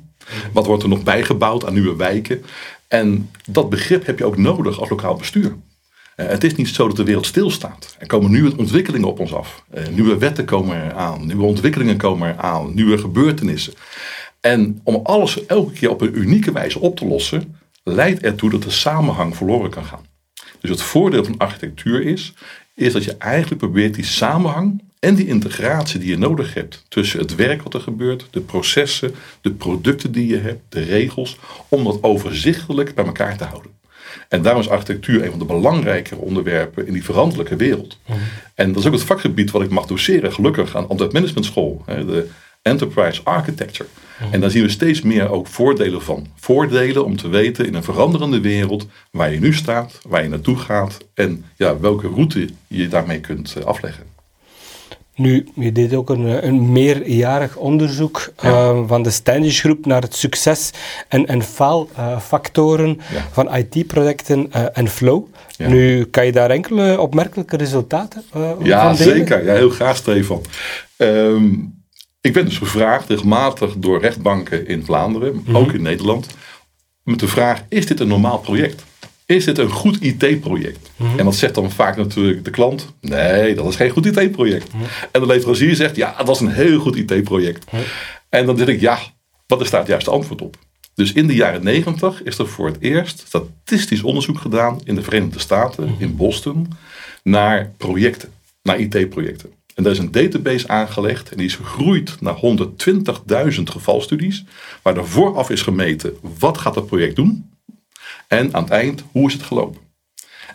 Wat 0.54 0.66
wordt 0.66 0.84
er 0.84 0.90
nog 0.90 1.04
bijgebouwd 1.04 1.66
aan 1.66 1.74
nieuwe 1.74 1.96
wijken? 1.96 2.44
En 2.88 3.30
dat 3.50 3.70
begrip 3.70 4.06
heb 4.06 4.18
je 4.18 4.26
ook 4.26 4.38
nodig 4.38 4.80
als 4.80 4.90
lokaal 4.90 5.16
bestuur. 5.16 5.56
Uh, 6.16 6.28
het 6.28 6.44
is 6.44 6.56
niet 6.56 6.68
zo 6.68 6.88
dat 6.88 6.96
de 6.96 7.04
wereld 7.04 7.26
stilstaat. 7.26 7.96
Er 8.00 8.08
komen 8.08 8.32
nieuwe 8.32 8.58
ontwikkelingen 8.58 9.08
op 9.08 9.20
ons 9.20 9.34
af. 9.34 9.64
nieuwe 9.92 10.18
wetten 10.18 10.46
komen 10.46 10.86
eraan. 10.86 11.26
Nieuwe 11.26 11.46
ontwikkelingen 11.46 11.98
komen 11.98 12.30
eraan. 12.30 12.74
Nieuwe 12.74 12.98
gebeurtenissen. 12.98 13.74
En 14.42 14.82
om 14.84 15.00
alles 15.04 15.46
elke 15.46 15.74
keer 15.74 15.90
op 15.90 16.02
een 16.02 16.18
unieke 16.18 16.52
wijze 16.52 16.80
op 16.80 16.96
te 16.96 17.06
lossen, 17.06 17.56
leidt 17.84 18.22
ertoe 18.22 18.50
dat 18.50 18.64
de 18.64 18.70
samenhang 18.70 19.36
verloren 19.36 19.70
kan 19.70 19.84
gaan. 19.84 20.06
Dus 20.68 20.80
het 20.80 20.86
voordeel 20.86 21.24
van 21.24 21.38
architectuur 21.38 22.02
is, 22.02 22.34
is 22.74 22.94
dat 22.94 23.04
je 23.04 23.16
eigenlijk 23.18 23.62
probeert 23.62 23.94
die 23.94 24.06
samenhang 24.06 24.82
en 25.00 25.16
die 25.16 25.28
integratie 25.28 26.00
die 26.00 26.10
je 26.10 26.18
nodig 26.18 26.54
hebt 26.54 26.86
tussen 26.88 27.20
het 27.20 27.36
werk 27.36 27.62
wat 27.62 27.74
er 27.74 27.80
gebeurt, 27.80 28.28
de 28.32 28.40
processen, 28.40 29.16
de 29.42 29.52
producten 29.52 30.12
die 30.12 30.28
je 30.28 30.38
hebt, 30.38 30.62
de 30.70 30.84
regels, 30.84 31.38
om 31.70 31.84
dat 31.84 32.04
overzichtelijk 32.04 32.96
bij 32.96 33.06
elkaar 33.06 33.38
te 33.38 33.44
houden. 33.44 33.72
En 34.30 34.42
daarom 34.42 34.62
is 34.62 34.70
architectuur 34.70 35.24
een 35.24 35.30
van 35.30 35.40
de 35.40 35.46
belangrijkere 35.46 36.20
onderwerpen 36.20 36.88
in 36.88 36.94
die 36.94 37.04
veranderlijke 37.04 37.56
wereld. 37.56 37.98
Mhm. 38.06 38.18
En 38.56 38.72
dat 38.72 38.82
is 38.82 38.88
ook 38.88 38.94
het 38.94 39.04
vakgebied 39.04 39.52
wat 39.52 39.62
ik 39.62 39.70
mag 39.70 39.86
doseren, 39.86 40.34
gelukkig, 40.34 40.76
aan 40.76 40.90
Antwerp 40.90 41.14
Management 41.14 41.46
School. 41.46 41.84
De 41.86 42.30
Enterprise 42.62 43.22
Architecture. 43.24 43.90
Mhm. 44.20 44.34
En 44.34 44.40
daar 44.40 44.50
zien 44.50 44.64
we 44.64 44.70
steeds 44.70 45.02
meer 45.02 45.32
ook 45.32 45.48
voordelen 45.48 46.02
van. 46.02 46.28
Voordelen 46.36 47.06
om 47.06 47.18
te 47.18 47.28
weten 47.28 47.66
in 47.66 47.74
een 47.74 47.84
veranderende 47.84 48.42
wereld 48.42 48.88
waar 49.12 49.32
je 49.32 49.40
nu 49.40 49.54
staat, 49.54 50.00
waar 50.08 50.24
je 50.24 50.30
naartoe 50.30 50.58
gaat 50.58 50.98
en 51.14 51.46
ja, 51.56 51.80
welke 51.80 52.08
route 52.08 52.50
je 52.68 52.88
daarmee 52.88 53.20
kunt 53.20 53.56
eh, 53.56 53.64
afleggen. 53.64 54.16
Nu, 55.16 55.48
je 55.56 55.72
deed 55.72 55.94
ook 55.94 56.10
een, 56.10 56.28
eh, 56.28 56.44
een 56.44 56.72
meerjarig 56.72 57.56
onderzoek 57.56 58.34
uh, 58.46 58.80
van 58.88 59.04
de 59.04 59.10
Standish 59.10 59.60
Groep 59.60 59.86
naar 59.86 60.02
het 60.02 60.16
succes 60.16 60.72
en, 61.08 61.26
en 61.26 61.44
faalfactoren 61.44 63.00
van 63.32 63.56
IT-projecten 63.56 64.50
uh, 64.56 64.66
en 64.74 64.88
flow. 64.88 65.26
Nu, 65.58 66.06
kan 66.06 66.26
je 66.26 66.32
daar 66.32 66.50
enkele 66.50 67.00
opmerkelijke 67.00 67.58
resultaten 67.58 68.24
ja, 68.64 68.88
van 68.88 68.96
delen? 68.96 69.18
Zeker. 69.18 69.46
Ja, 69.46 69.54
heel 69.54 69.70
graag, 69.70 69.96
Stefan. 69.96 70.42
Um, 70.98 71.77
ik 72.22 72.34
ben 72.34 72.46
dus 72.46 72.58
gevraagd 72.58 73.10
regelmatig 73.10 73.74
door 73.78 74.02
rechtbanken 74.02 74.68
in 74.68 74.86
Vlaanderen, 74.86 75.42
mhm. 75.46 75.56
ook 75.56 75.72
in 75.72 75.82
Nederland, 75.82 76.28
met 77.04 77.20
de 77.20 77.28
vraag: 77.28 77.64
is 77.70 77.86
dit 77.86 78.00
een 78.00 78.08
normaal 78.08 78.40
project? 78.40 78.84
Is 79.26 79.46
dit 79.46 79.58
een 79.58 79.70
goed 79.70 80.02
IT-project? 80.02 80.92
Mhm. 80.96 81.20
En 81.20 81.26
dat 81.26 81.36
zegt 81.36 81.56
dan 81.56 81.72
vaak 81.72 81.98
natuurlijk 81.98 82.46
de 82.46 82.52
klant: 82.52 82.94
nee, 83.02 83.56
dat 83.56 83.68
is 83.68 83.76
geen 83.76 83.90
goed 83.90 84.06
IT-project. 84.06 84.74
Mhm. 84.74 84.84
En 85.12 85.22
de 85.22 85.28
leverancier 85.28 85.76
zegt: 85.76 85.96
ja, 85.96 86.14
het 86.18 86.28
was 86.28 86.40
een 86.40 86.52
heel 86.52 86.80
goed 86.80 86.96
IT-project. 86.96 87.66
En 88.30 88.46
dan 88.46 88.56
denk 88.56 88.70
ik: 88.70 88.80
ja, 88.80 89.00
wat 89.48 89.62
is 89.62 89.70
daar 89.70 89.80
het 89.80 89.90
juiste 89.90 90.12
antwoord 90.12 90.42
op? 90.42 90.58
Dus 90.98 91.14
in 91.14 91.28
de 91.28 91.36
jaren 91.36 91.64
negentig 91.64 92.24
is 92.24 92.38
er 92.38 92.48
voor 92.48 92.68
het 92.68 92.78
eerst 92.80 93.24
statistisch 93.28 94.04
onderzoek 94.04 94.40
gedaan 94.40 94.80
in 94.84 94.96
de 94.96 95.04
Verenigde 95.04 95.40
Staten, 95.40 95.96
in 95.98 96.16
Boston, 96.16 96.68
naar 97.24 97.72
projecten, 97.78 98.30
naar 98.64 98.80
IT-projecten. 98.80 99.52
En 99.78 99.84
daar 99.84 99.92
is 99.92 100.00
een 100.00 100.12
database 100.12 100.68
aangelegd 100.68 101.30
en 101.30 101.38
die 101.38 101.46
is 101.46 101.56
gegroeid 101.56 102.22
naar 102.22 102.36
120.000 103.56 103.64
gevalstudies, 103.64 104.44
waar 104.82 104.98
er 104.98 105.08
vooraf 105.08 105.50
is 105.50 105.62
gemeten 105.62 106.18
wat 106.40 106.58
gaat 106.58 106.76
het 106.76 106.86
project 106.86 107.16
doen 107.16 107.52
en 108.28 108.54
aan 108.54 108.64
het 108.64 108.72
eind 108.72 109.04
hoe 109.12 109.28
is 109.28 109.34
het 109.34 109.44
gelopen. 109.44 109.82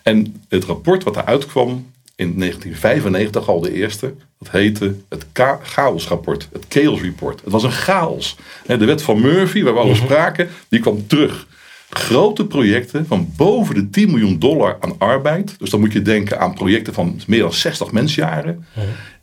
En 0.03 0.45
het 0.49 0.65
rapport 0.65 1.05
wat 1.05 1.17
eruit 1.17 1.47
kwam 1.47 1.91
in 2.17 2.39
1995 2.39 3.49
al 3.49 3.61
de 3.61 3.73
eerste, 3.73 4.15
dat 4.39 4.51
heette 4.51 4.95
het 5.09 5.27
chaosrapport, 5.63 6.49
het 6.53 6.65
chaos 6.69 7.01
report. 7.01 7.41
Het 7.41 7.53
was 7.53 7.63
een 7.63 7.73
chaos. 7.73 8.37
De 8.67 8.85
wet 8.85 9.03
van 9.03 9.21
Murphy, 9.21 9.63
waar 9.63 9.75
we 9.75 9.81
over 9.81 9.97
mhm. 9.97 10.05
spraken, 10.05 10.49
die 10.69 10.81
kwam 10.81 11.07
terug 11.07 11.47
grote 11.95 12.47
projecten 12.47 13.07
van 13.07 13.33
boven 13.37 13.75
de 13.75 13.91
10 13.91 14.11
miljoen 14.11 14.39
dollar 14.39 14.77
aan 14.81 14.99
arbeid. 14.99 15.59
Dus 15.59 15.71
dan 15.71 15.81
moet 15.81 15.93
je 15.93 16.03
denken 16.03 16.41
aan 16.41 16.55
projecten 16.55 16.95
van 16.95 17.21
meer 17.27 17.41
dan 17.41 17.53
60 17.53 17.93
mensjaren. 17.93 18.67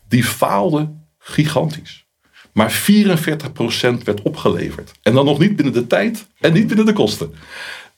Die 0.10 0.24
faalden 0.24 1.06
gigantisch. 1.18 2.06
Maar 2.52 2.72
44% 2.72 4.04
werd 4.04 4.22
opgeleverd. 4.22 4.92
En 5.02 5.14
dan 5.14 5.26
nog 5.26 5.40
niet 5.40 5.56
binnen 5.56 5.74
de 5.74 5.88
tijd 5.88 6.28
en 6.40 6.54
niet 6.54 6.68
binnen 6.68 6.86
de 6.86 6.94
kosten. 6.94 7.34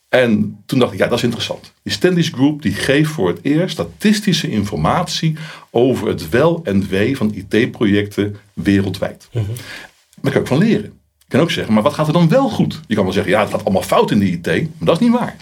En 0.10 0.62
toen 0.65 0.80
dacht 0.80 0.94
ik, 0.94 1.00
ja, 1.00 1.08
dat 1.08 1.18
is 1.18 1.24
interessant. 1.24 1.74
Die 1.84 1.94
Standish 1.94 2.32
Group 2.32 2.62
die 2.62 2.74
geeft 2.74 3.10
voor 3.10 3.27
het 3.27 3.39
eerst 3.41 3.74
statistische 3.74 4.50
informatie 4.50 5.36
over 5.70 6.08
het 6.08 6.30
wel 6.30 6.62
en 6.63 6.88
wee 6.88 7.18
van 7.18 7.34
IT-projecten 7.34 8.36
wereldwijd. 8.53 9.27
Daar 10.22 10.32
kan 10.32 10.41
ik 10.41 10.48
van 10.48 10.58
leren. 10.58 10.86
Ik 10.86 11.27
kan 11.27 11.39
ook 11.39 11.51
zeggen, 11.51 11.74
maar 11.74 11.84
wat 11.84 11.94
gaat 11.94 12.08
er 12.08 12.13
dan 12.13 12.30
wel 12.30 12.50
goed? 12.50 12.80
Je 12.88 12.96
kan 12.96 13.03
wel 13.03 13.13
zeggen, 13.13 13.32
ja, 13.32 13.41
het 13.41 13.50
gaat 13.50 13.63
allemaal 13.63 13.84
fout 13.84 14.12
in 14.12 14.20
de 14.20 14.32
IT, 14.32 14.46
maar 14.46 14.68
dat 14.80 15.01
is 15.01 15.08
niet 15.08 15.18
waar. 15.18 15.36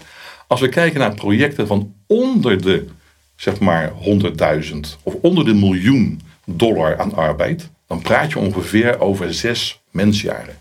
Als 0.46 0.60
we 0.60 0.68
kijken 0.68 1.00
naar 1.00 1.14
projecten 1.14 1.66
van 1.66 1.94
onder 2.06 2.62
de, 2.62 2.86
zeg 3.36 3.60
maar, 3.60 3.92
100.000 4.72 4.76
of 5.02 5.14
onder 5.22 5.44
de 5.44 5.54
miljoen 5.54 6.20
dollar 6.56 6.98
aan 6.98 7.14
arbeid, 7.14 7.70
dan 7.86 8.00
praat 8.00 8.30
je 8.30 8.38
ongeveer 8.38 9.00
over 9.00 9.34
zes 9.34 9.82
mensjaren. 9.90 10.58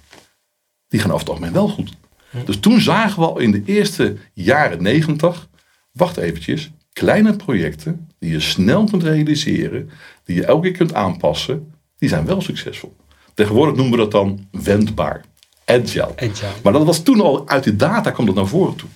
Die 0.88 1.00
gaan 1.00 1.10
over 1.10 1.22
het 1.22 1.30
algemeen 1.30 1.54
wel 1.54 1.68
goed. 1.68 1.98
Dus 2.46 2.60
toen 2.60 2.82
zagen 2.82 3.20
we 3.20 3.28
al 3.28 3.40
in 3.40 3.52
de 3.52 3.62
eerste 3.66 4.18
jaren 4.34 4.84
negentig, 4.84 5.48
wacht 5.92 6.18
eventjes, 6.18 6.72
kleine 6.94 7.36
projecten 7.36 8.08
die 8.20 8.32
je 8.32 8.40
snel 8.40 8.84
kunt 8.84 9.04
realiseren, 9.04 9.90
die 10.24 10.36
je 10.36 10.46
elke 10.46 10.62
keer 10.62 10.78
kunt 10.78 10.94
aanpassen, 10.94 11.74
die 11.98 12.10
zijn 12.10 12.26
wel 12.26 12.42
succesvol. 12.42 12.96
Tegenwoordig 13.34 13.76
noemen 13.76 13.92
we 13.92 14.04
dat 14.04 14.12
dan 14.12 14.48
wendbaar, 14.52 15.24
agile. 15.66 16.14
Agile. 16.16 16.52
Maar 16.64 16.74
dat 16.74 16.86
was 16.86 17.04
toen 17.04 17.22
al, 17.22 17.48
uit 17.48 17.64
de 17.64 17.76
data 17.76 18.12
kwam 18.12 18.26
dat 18.26 18.36
naar 18.36 18.48
voren 18.48 18.76
toe. 18.76 18.90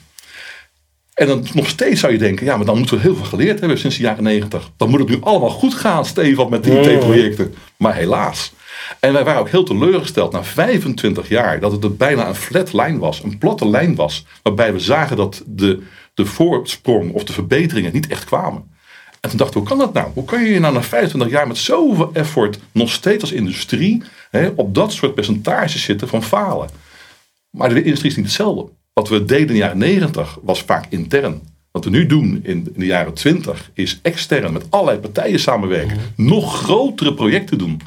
En 1.13 1.27
dan 1.27 1.45
nog 1.53 1.69
steeds 1.69 1.99
zou 1.99 2.13
je 2.13 2.17
denken, 2.17 2.45
ja, 2.45 2.57
maar 2.57 2.65
dan 2.65 2.77
moeten 2.77 2.95
we 2.95 3.01
heel 3.01 3.15
veel 3.15 3.25
geleerd 3.25 3.59
hebben 3.59 3.77
sinds 3.77 3.97
de 3.97 4.03
jaren 4.03 4.23
negentig. 4.23 4.71
Dan 4.77 4.89
moet 4.89 4.99
het 4.99 5.09
nu 5.09 5.17
allemaal 5.21 5.49
goed 5.49 5.73
gaan, 5.73 6.05
Stefan, 6.05 6.49
met 6.49 6.63
die 6.63 6.79
IT-projecten. 6.79 7.55
Maar 7.77 7.95
helaas. 7.95 8.53
En 8.99 9.13
wij 9.13 9.23
waren 9.23 9.39
ook 9.39 9.49
heel 9.49 9.63
teleurgesteld 9.63 10.31
na 10.31 10.43
25 10.43 11.29
jaar 11.29 11.59
dat 11.59 11.71
het 11.71 11.97
bijna 11.97 12.27
een 12.27 12.35
flat 12.35 12.73
lijn 12.73 12.99
was, 12.99 13.23
een 13.23 13.37
platte 13.37 13.69
lijn 13.69 13.95
was, 13.95 14.25
waarbij 14.43 14.73
we 14.73 14.79
zagen 14.79 15.17
dat 15.17 15.43
de, 15.45 15.83
de 16.13 16.25
voorsprong 16.25 17.13
of 17.13 17.23
de 17.23 17.33
verbeteringen 17.33 17.93
niet 17.93 18.07
echt 18.07 18.25
kwamen. 18.25 18.71
En 19.19 19.29
toen 19.29 19.37
dachten 19.37 19.61
we, 19.61 19.67
hoe 19.67 19.77
kan 19.77 19.85
dat 19.85 19.93
nou? 19.93 20.11
Hoe 20.13 20.25
kan 20.25 20.43
je 20.43 20.59
nou 20.59 20.73
na 20.73 20.83
25 20.83 21.29
jaar 21.29 21.47
met 21.47 21.57
zoveel 21.57 22.09
effort 22.13 22.59
nog 22.71 22.91
steeds 22.91 23.21
als 23.21 23.31
industrie 23.31 24.03
hè, 24.29 24.49
op 24.55 24.75
dat 24.75 24.91
soort 24.91 25.15
percentages 25.15 25.83
zitten 25.83 26.07
van 26.07 26.23
falen? 26.23 26.69
Maar 27.49 27.69
de 27.69 27.83
industrie 27.83 28.11
is 28.11 28.17
niet 28.17 28.25
hetzelfde. 28.25 28.71
Wat 28.93 29.09
we 29.09 29.25
deden 29.25 29.47
in 29.47 29.53
de 29.53 29.59
jaren 29.59 29.77
90 29.77 30.37
was 30.41 30.61
vaak 30.61 30.85
intern. 30.89 31.41
Wat 31.71 31.83
we 31.83 31.89
nu 31.89 32.05
doen 32.05 32.39
in 32.43 32.73
de 32.75 32.85
jaren 32.85 33.13
20 33.13 33.71
is 33.73 33.99
extern 34.01 34.53
met 34.53 34.71
allerlei 34.71 34.99
partijen 34.99 35.39
samenwerken. 35.39 35.97
Nog 36.15 36.57
grotere 36.57 37.13
projecten 37.13 37.57
doen. 37.57 37.81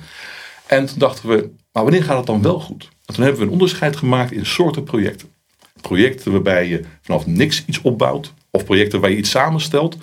En 0.66 0.86
toen 0.86 0.98
dachten 0.98 1.28
we, 1.28 1.50
maar 1.72 1.82
wanneer 1.82 2.02
gaat 2.04 2.16
het 2.16 2.26
dan 2.26 2.42
wel 2.42 2.60
goed? 2.60 2.88
En 3.04 3.14
toen 3.14 3.24
hebben 3.24 3.40
we 3.40 3.46
een 3.46 3.52
onderscheid 3.52 3.96
gemaakt 3.96 4.32
in 4.32 4.46
soorten 4.46 4.84
projecten. 4.84 5.28
Projecten 5.80 6.32
waarbij 6.32 6.68
je 6.68 6.84
vanaf 7.02 7.26
niks 7.26 7.64
iets 7.66 7.80
opbouwt. 7.80 8.32
Of 8.50 8.64
projecten 8.64 9.00
waar 9.00 9.10
je 9.10 9.16
iets 9.16 9.30
samenstelt. 9.30 9.96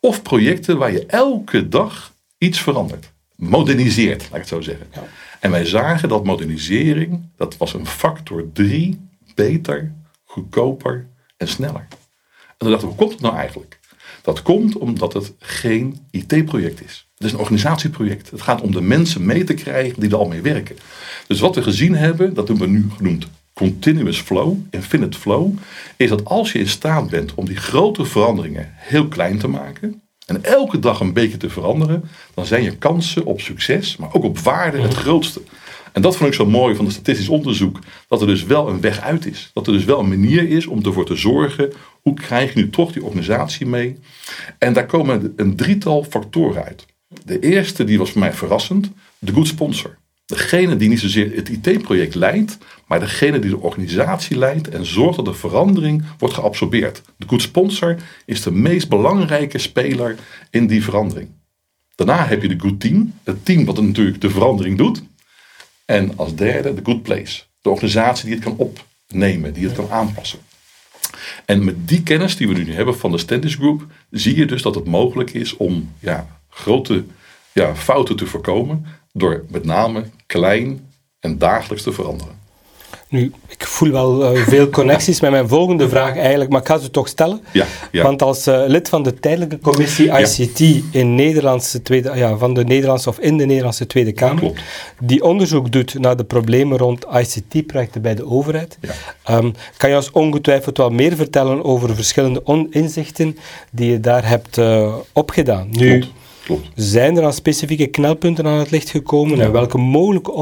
Of 0.00 0.22
projecten 0.22 0.78
waar 0.78 0.92
je 0.92 1.06
elke 1.06 1.68
dag 1.68 2.12
iets 2.38 2.60
verandert. 2.60 3.12
Moderniseert, 3.36 4.22
laat 4.22 4.32
ik 4.32 4.38
het 4.38 4.48
zo 4.48 4.60
zeggen. 4.60 4.86
En 5.40 5.50
wij 5.50 5.64
zagen 5.64 6.08
dat 6.08 6.24
modernisering, 6.24 7.20
dat 7.36 7.56
was 7.56 7.74
een 7.74 7.86
factor 7.86 8.52
drie 8.52 8.98
beter, 9.34 9.92
goedkoper 10.38 11.06
en 11.36 11.48
sneller. 11.48 11.86
En 11.88 12.56
toen 12.58 12.70
dachten 12.70 12.88
we, 12.88 12.94
hoe 12.94 13.04
komt 13.04 13.12
het 13.12 13.20
nou 13.20 13.36
eigenlijk? 13.36 13.78
Dat 14.22 14.42
komt 14.42 14.76
omdat 14.76 15.12
het 15.12 15.32
geen 15.38 15.98
IT-project 16.10 16.84
is. 16.84 17.08
Het 17.14 17.26
is 17.26 17.32
een 17.32 17.38
organisatieproject. 17.38 18.30
Het 18.30 18.42
gaat 18.42 18.60
om 18.60 18.72
de 18.72 18.80
mensen 18.80 19.26
mee 19.26 19.44
te 19.44 19.54
krijgen 19.54 20.00
die 20.00 20.10
er 20.10 20.16
al 20.16 20.28
mee 20.28 20.42
werken. 20.42 20.76
Dus 21.26 21.40
wat 21.40 21.54
we 21.54 21.62
gezien 21.62 21.94
hebben, 21.94 22.34
dat 22.34 22.48
hebben 22.48 22.66
we 22.66 22.72
nu 22.72 22.86
genoemd 22.96 23.26
continuous 23.52 24.20
flow, 24.20 24.56
infinite 24.70 25.18
flow, 25.18 25.56
is 25.96 26.08
dat 26.08 26.24
als 26.24 26.52
je 26.52 26.58
in 26.58 26.68
staat 26.68 27.10
bent 27.10 27.34
om 27.34 27.46
die 27.46 27.56
grote 27.56 28.04
veranderingen 28.04 28.68
heel 28.74 29.08
klein 29.08 29.38
te 29.38 29.48
maken 29.48 30.02
en 30.26 30.44
elke 30.44 30.78
dag 30.78 31.00
een 31.00 31.12
beetje 31.12 31.36
te 31.36 31.50
veranderen, 31.50 32.04
dan 32.34 32.46
zijn 32.46 32.62
je 32.62 32.76
kansen 32.76 33.24
op 33.24 33.40
succes, 33.40 33.96
maar 33.96 34.14
ook 34.14 34.24
op 34.24 34.38
waarde 34.38 34.80
het 34.80 34.94
grootste. 34.94 35.40
En 35.98 36.04
dat 36.04 36.16
vond 36.16 36.30
ik 36.30 36.36
zo 36.36 36.46
mooi 36.46 36.74
van 36.74 36.84
het 36.84 36.94
statistisch 36.94 37.28
onderzoek, 37.28 37.78
dat 38.08 38.20
er 38.20 38.26
dus 38.26 38.44
wel 38.44 38.68
een 38.68 38.80
weg 38.80 39.00
uit 39.00 39.26
is. 39.26 39.50
Dat 39.52 39.66
er 39.66 39.72
dus 39.72 39.84
wel 39.84 39.98
een 39.98 40.08
manier 40.08 40.48
is 40.48 40.66
om 40.66 40.84
ervoor 40.84 41.06
te 41.06 41.16
zorgen, 41.16 41.72
hoe 42.02 42.14
krijg 42.14 42.54
je 42.54 42.60
nu 42.60 42.70
toch 42.70 42.92
die 42.92 43.04
organisatie 43.04 43.66
mee? 43.66 43.98
En 44.58 44.72
daar 44.72 44.86
komen 44.86 45.32
een 45.36 45.56
drietal 45.56 46.04
factoren 46.04 46.64
uit. 46.64 46.86
De 47.24 47.38
eerste, 47.38 47.84
die 47.84 47.98
was 47.98 48.10
voor 48.10 48.20
mij 48.20 48.32
verrassend, 48.32 48.90
de 49.18 49.32
good 49.32 49.46
sponsor. 49.46 49.98
Degene 50.26 50.76
die 50.76 50.88
niet 50.88 51.00
zozeer 51.00 51.34
het 51.34 51.48
IT-project 51.48 52.14
leidt, 52.14 52.58
maar 52.86 53.00
degene 53.00 53.38
die 53.38 53.50
de 53.50 53.60
organisatie 53.60 54.38
leidt 54.38 54.68
en 54.68 54.86
zorgt 54.86 55.16
dat 55.16 55.24
de 55.24 55.34
verandering 55.34 56.04
wordt 56.18 56.34
geabsorbeerd. 56.34 57.02
De 57.16 57.28
good 57.28 57.42
sponsor 57.42 57.96
is 58.26 58.42
de 58.42 58.52
meest 58.52 58.88
belangrijke 58.88 59.58
speler 59.58 60.16
in 60.50 60.66
die 60.66 60.84
verandering. 60.84 61.28
Daarna 61.94 62.26
heb 62.26 62.42
je 62.42 62.48
de 62.48 62.60
good 62.60 62.80
team, 62.80 63.12
het 63.24 63.44
team 63.44 63.64
wat 63.64 63.80
natuurlijk 63.80 64.20
de 64.20 64.30
verandering 64.30 64.78
doet. 64.78 65.02
En 65.88 66.12
als 66.16 66.34
derde 66.34 66.74
de 66.74 66.80
good 66.84 67.02
place, 67.02 67.42
de 67.60 67.70
organisatie 67.70 68.24
die 68.24 68.34
het 68.34 68.44
kan 68.44 68.56
opnemen, 68.56 69.52
die 69.52 69.66
het 69.66 69.74
kan 69.74 69.90
aanpassen. 69.90 70.38
En 71.44 71.64
met 71.64 71.88
die 71.88 72.02
kennis 72.02 72.36
die 72.36 72.48
we 72.48 72.54
nu 72.54 72.74
hebben 72.74 72.98
van 72.98 73.10
de 73.10 73.18
Standish 73.18 73.56
Group, 73.56 73.86
zie 74.10 74.36
je 74.36 74.46
dus 74.46 74.62
dat 74.62 74.74
het 74.74 74.84
mogelijk 74.84 75.32
is 75.32 75.56
om 75.56 75.92
ja, 75.98 76.40
grote 76.48 77.04
ja, 77.52 77.76
fouten 77.76 78.16
te 78.16 78.26
voorkomen 78.26 78.86
door 79.12 79.44
met 79.50 79.64
name 79.64 80.04
klein 80.26 80.88
en 81.20 81.38
dagelijks 81.38 81.82
te 81.82 81.92
veranderen. 81.92 82.37
Nu, 83.10 83.32
ik 83.48 83.66
voel 83.66 83.90
wel 83.90 84.34
uh, 84.34 84.42
veel 84.42 84.68
connecties 84.78 85.20
met 85.20 85.30
mijn 85.30 85.48
volgende 85.48 85.88
vraag 85.88 86.16
eigenlijk, 86.16 86.50
maar 86.50 86.60
ik 86.60 86.66
ga 86.66 86.78
ze 86.78 86.90
toch 86.90 87.08
stellen. 87.08 87.40
Ja, 87.52 87.66
ja. 87.90 88.02
Want 88.02 88.22
als 88.22 88.46
uh, 88.46 88.62
lid 88.66 88.88
van 88.88 89.02
de 89.02 89.14
tijdelijke 89.14 89.58
commissie 89.58 90.10
ICT 90.18 90.60
in 90.90 91.14
Nederlandse 91.14 91.82
tweede, 91.82 92.12
ja, 92.14 92.36
van 92.36 92.54
de 92.54 92.64
Nederlandse 92.64 93.08
of 93.08 93.18
in 93.18 93.36
de 93.36 93.44
Nederlandse 93.44 93.86
Tweede 93.86 94.12
Kamer, 94.12 94.38
Klopt. 94.38 94.60
die 95.00 95.22
onderzoek 95.22 95.72
doet 95.72 95.98
naar 95.98 96.16
de 96.16 96.24
problemen 96.24 96.78
rond 96.78 97.06
ICT-projecten 97.12 98.02
bij 98.02 98.14
de 98.14 98.26
overheid, 98.26 98.78
um, 99.30 99.52
kan 99.76 99.90
je 99.90 99.96
ons 99.96 100.10
ongetwijfeld 100.10 100.76
wel 100.76 100.90
meer 100.90 101.16
vertellen 101.16 101.64
over 101.64 101.94
verschillende 101.94 102.66
inzichten 102.70 103.36
die 103.70 103.90
je 103.90 104.00
daar 104.00 104.28
hebt 104.28 104.56
uh, 104.56 104.94
opgedaan. 105.12 105.68
Nu, 105.70 105.98
Klopt. 105.98 106.12
Klopt. 106.44 106.68
zijn 106.74 107.16
er 107.16 107.22
dan 107.22 107.32
specifieke 107.32 107.86
knelpunten 107.86 108.46
aan 108.46 108.58
het 108.58 108.70
licht 108.70 108.90
gekomen 108.90 109.40
en 109.40 109.52
welke 109.52 109.78
mogelijke 109.78 110.32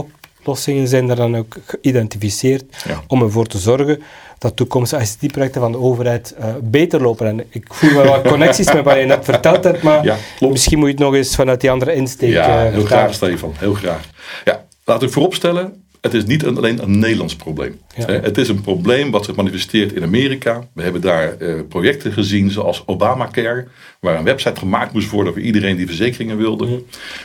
oplossingen 0.46 0.88
zijn 0.88 1.10
er 1.10 1.16
dan 1.16 1.36
ook 1.36 1.56
geïdentificeerd 1.66 2.64
Ja. 2.88 3.02
om 3.06 3.22
ervoor 3.22 3.46
te 3.46 3.58
zorgen 3.58 4.02
dat 4.38 4.56
toekomstige 4.56 5.02
ICT-projecten 5.02 5.60
van 5.60 5.72
de 5.72 5.78
overheid 5.78 6.34
uh, 6.38 6.44
beter 6.62 7.02
lopen? 7.02 7.26
En 7.26 7.44
ik 7.50 7.66
voel 7.74 7.92
wel 7.94 8.04
wat 8.06 8.22
connecties 8.22 8.72
met 8.72 8.84
wat 8.84 8.96
je 8.98 9.04
net 9.04 9.24
verteld 9.24 9.64
hebt, 9.64 9.82
maar 9.82 10.04
Ja, 10.04 10.16
misschien 10.40 10.78
moet 10.78 10.86
je 10.88 10.94
het 10.94 11.02
nog 11.02 11.14
eens 11.14 11.34
vanuit 11.34 11.60
die 11.60 11.70
andere 11.70 11.94
insteek 11.94 12.30
Ja, 12.30 12.66
uh, 12.66 12.72
heel 12.72 12.84
graag 12.84 13.14
Stefan, 13.14 13.52
heel 13.58 13.74
graag. 13.74 14.00
Ja, 14.44 14.64
laat 14.84 15.02
ik 15.02 15.10
vooropstellen, 15.12 15.85
het 16.12 16.14
is 16.22 16.24
niet 16.24 16.42
een- 16.44 16.56
alleen 16.56 16.82
een 16.82 16.98
Nederlands 16.98 17.36
probleem. 17.36 17.78
Ja. 17.96 18.06
Eh, 18.06 18.22
Het 18.22 18.38
is 18.38 18.48
een 18.48 18.60
probleem 18.60 19.10
wat 19.10 19.24
zich 19.24 19.34
manifesteert 19.34 19.92
in 19.92 20.02
Amerika. 20.02 20.68
We 20.72 20.82
hebben 20.82 21.00
daar 21.00 21.36
eh, 21.36 21.54
projecten 21.68 22.12
gezien 22.12 22.50
zoals 22.50 22.82
Obamacare, 22.86 23.66
waar 24.00 24.18
een 24.18 24.24
website 24.24 24.58
gemaakt 24.60 24.92
moest 24.92 25.10
worden 25.10 25.32
voor 25.32 25.42
iedereen 25.42 25.76
die 25.76 25.86
verzekeringen 25.86 26.36
wilde. 26.36 26.66
We 26.66 26.82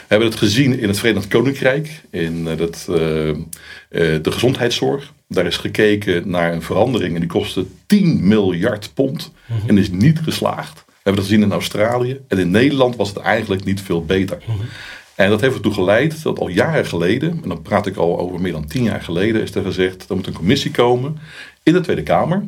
hebben 0.08 0.28
het 0.28 0.38
gezien 0.38 0.80
in 0.80 0.88
het 0.88 1.00
Verenigd 1.00 1.28
Koninkrijk, 1.28 2.02
in 2.10 2.48
eh, 2.48 2.58
dat, 2.58 2.84
de 3.90 4.32
gezondheidszorg. 4.32 5.14
Daar 5.28 5.46
is 5.46 5.58
gekeken 5.58 6.30
naar 6.30 6.54
een 6.54 6.62
verandering 6.62 7.14
en 7.14 7.20
die 7.20 7.30
kostte 7.30 7.66
10 7.86 8.28
miljard 8.28 8.92
pond 8.94 9.32
en 9.68 9.78
is 9.78 9.90
niet 9.92 10.20
geslaagd. 10.24 10.84
We 10.86 10.92
hebben 11.10 11.22
dat 11.24 11.32
gezien 11.32 11.44
in 11.46 11.52
Australië 11.52 12.20
en 12.28 12.38
in 12.38 12.52
Nederland 12.52 12.96
was 12.96 13.10
het 13.10 13.18
eigenlijk 13.18 13.64
niet 13.64 13.82
veel 13.82 14.06
beter. 14.06 14.38
En 15.22 15.30
dat 15.30 15.42
heeft 15.42 15.56
ertoe 15.56 15.74
geleid 15.74 16.24
dat 16.24 16.40
al 16.40 16.48
jaren 16.48 16.86
geleden, 16.86 17.40
en 17.44 17.50
dan 17.50 17.62
praat 17.62 17.88
ik 17.88 17.96
al 17.96 18.20
over 18.20 18.42
meer 18.42 18.52
dan 18.52 18.68
tien 18.68 18.84
jaar 18.84 19.02
geleden, 19.02 19.42
is 19.42 19.56
er 19.56 19.64
gezegd, 19.64 20.10
er 20.10 20.16
moet 20.16 20.28
een 20.28 20.34
commissie 20.34 20.72
komen 20.72 21.18
in 21.64 21.74
de 21.74 21.80
Tweede 21.80 22.04
Kamer. 22.04 22.44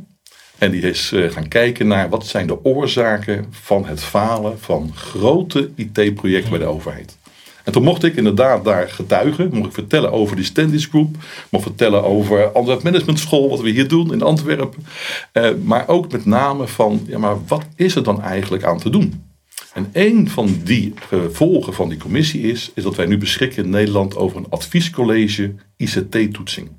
En 0.58 0.72
die 0.72 0.82
is 0.82 1.12
eh, 1.12 1.30
gaan 1.30 1.48
kijken 1.48 1.88
naar 1.88 2.10
wat 2.10 2.27
zijn 2.27 2.48
de 2.48 2.65
oorzaken 2.65 3.46
van 3.50 3.86
het 3.86 4.03
falen 4.03 4.60
van 4.60 4.92
grote 4.96 5.70
IT-projecten 5.75 6.50
bij 6.50 6.60
de 6.60 6.65
overheid. 6.65 7.18
En 7.63 7.72
toen 7.72 7.84
mocht 7.84 8.03
ik 8.03 8.15
inderdaad 8.15 8.63
daar 8.63 8.89
getuigen, 8.89 9.50
mocht 9.51 9.68
ik 9.68 9.74
vertellen 9.74 10.12
over 10.12 10.36
die 10.36 10.46
Standish 10.46 10.88
Group, 10.89 11.15
mocht 11.50 11.63
vertellen 11.63 12.03
over 12.03 12.51
Anderlecht 12.51 12.84
Management 12.84 13.20
School, 13.20 13.50
wat 13.50 13.62
we 13.62 13.70
hier 13.70 13.88
doen 13.88 14.13
in 14.13 14.22
Antwerpen. 14.22 14.86
Eh, 15.32 15.50
maar 15.63 15.88
ook 15.88 16.12
met 16.12 16.25
name 16.25 16.68
van, 16.68 17.03
ja 17.08 17.18
maar 17.18 17.46
wat 17.48 17.65
is 17.75 17.96
er 17.96 18.03
dan 18.03 18.22
eigenlijk 18.22 18.63
aan 18.63 18.80
te 18.80 18.89
doen? 18.89 19.33
En 19.74 19.89
een 19.94 20.30
van 20.30 20.60
die 20.63 20.94
gevolgen 20.96 21.74
van 21.74 21.89
die 21.89 21.98
commissie 21.98 22.42
is, 22.42 22.72
is 22.75 22.84
dat 22.84 22.96
wij 22.96 23.06
nu 23.06 23.18
beschikken 23.18 23.63
in 23.63 23.70
Nederland 23.70 24.15
over 24.15 24.38
een 24.38 24.50
adviescollege 24.50 25.53
ICT-toetsing. 25.77 26.70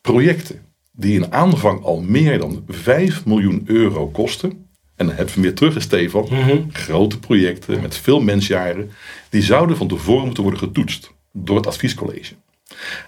Projecten 0.00 0.60
die 0.92 1.14
in 1.14 1.32
aanvang 1.32 1.82
al 1.82 2.00
meer 2.00 2.38
dan 2.38 2.64
5 2.68 3.24
miljoen 3.24 3.62
euro 3.66 4.08
kosten. 4.08 4.50
En 4.96 5.06
dan 5.06 5.16
hebben 5.16 5.34
we 5.34 5.40
weer 5.40 5.54
terug, 5.54 5.82
Stefan. 5.82 6.28
Grote 6.72 7.18
projecten 7.18 7.80
met 7.80 7.96
veel 7.96 8.20
mensjaren. 8.20 8.90
Die 9.30 9.42
zouden 9.42 9.76
van 9.76 9.88
tevoren 9.88 10.24
moeten 10.24 10.42
worden 10.42 10.60
getoetst 10.60 11.12
door 11.32 11.56
het 11.56 11.66
adviescollege. 11.66 12.34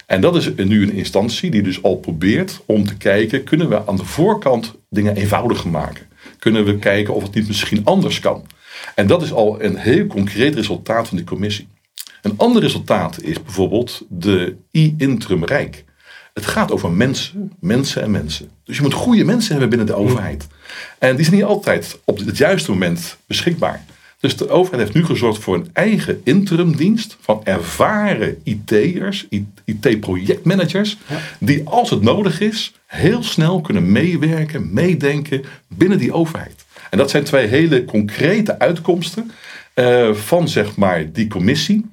En 0.05 0.21
dat 0.21 0.35
is 0.35 0.55
nu 0.55 0.83
een 0.83 0.93
instantie 0.93 1.51
die 1.51 1.61
dus 1.61 1.83
al 1.83 1.95
probeert 1.95 2.61
om 2.65 2.85
te 2.85 2.97
kijken, 2.97 3.43
kunnen 3.43 3.69
we 3.69 3.87
aan 3.87 3.95
de 3.95 4.05
voorkant 4.05 4.75
dingen 4.89 5.15
eenvoudiger 5.15 5.69
maken? 5.69 6.07
Kunnen 6.39 6.65
we 6.65 6.79
kijken 6.79 7.13
of 7.13 7.23
het 7.23 7.33
niet 7.33 7.47
misschien 7.47 7.85
anders 7.85 8.19
kan? 8.19 8.45
En 8.95 9.07
dat 9.07 9.21
is 9.21 9.33
al 9.33 9.61
een 9.63 9.75
heel 9.75 10.07
concreet 10.07 10.55
resultaat 10.55 11.07
van 11.07 11.17
die 11.17 11.25
commissie. 11.25 11.67
Een 12.21 12.37
ander 12.37 12.61
resultaat 12.61 13.21
is 13.21 13.43
bijvoorbeeld 13.43 14.05
de 14.09 14.55
e-interim 14.71 15.45
Rijk. 15.45 15.83
Het 16.33 16.45
gaat 16.45 16.71
over 16.71 16.91
mensen, 16.91 17.51
mensen 17.59 18.01
en 18.01 18.11
mensen. 18.11 18.49
Dus 18.63 18.75
je 18.75 18.81
moet 18.81 18.93
goede 18.93 19.23
mensen 19.23 19.51
hebben 19.51 19.69
binnen 19.69 19.87
de 19.87 19.95
overheid. 19.95 20.47
En 20.99 21.15
die 21.15 21.25
zijn 21.25 21.37
niet 21.37 21.45
altijd 21.45 21.99
op 22.03 22.17
het 22.17 22.37
juiste 22.37 22.71
moment 22.71 23.17
beschikbaar. 23.27 23.85
Dus 24.19 24.37
de 24.37 24.49
overheid 24.49 24.81
heeft 24.81 24.93
nu 24.93 25.05
gezorgd 25.05 25.43
voor 25.43 25.55
een 25.55 25.69
eigen 25.73 26.21
interimdienst 26.23 27.17
van 27.21 27.41
ervaren 27.43 28.41
IT'ers, 28.43 29.27
IT-projectmanagers, 29.65 30.97
die 31.39 31.67
als 31.69 31.89
het 31.89 32.01
nodig 32.01 32.39
is 32.39 32.73
heel 32.85 33.23
snel 33.23 33.61
kunnen 33.61 33.91
meewerken, 33.91 34.73
meedenken 34.73 35.43
binnen 35.67 35.97
die 35.97 36.13
overheid. 36.13 36.64
En 36.89 36.97
dat 36.97 37.09
zijn 37.09 37.23
twee 37.23 37.47
hele 37.47 37.85
concrete 37.85 38.59
uitkomsten 38.59 39.31
uh, 39.75 40.13
van 40.13 40.47
zeg 40.47 40.75
maar 40.75 41.11
die 41.11 41.27
commissie. 41.27 41.85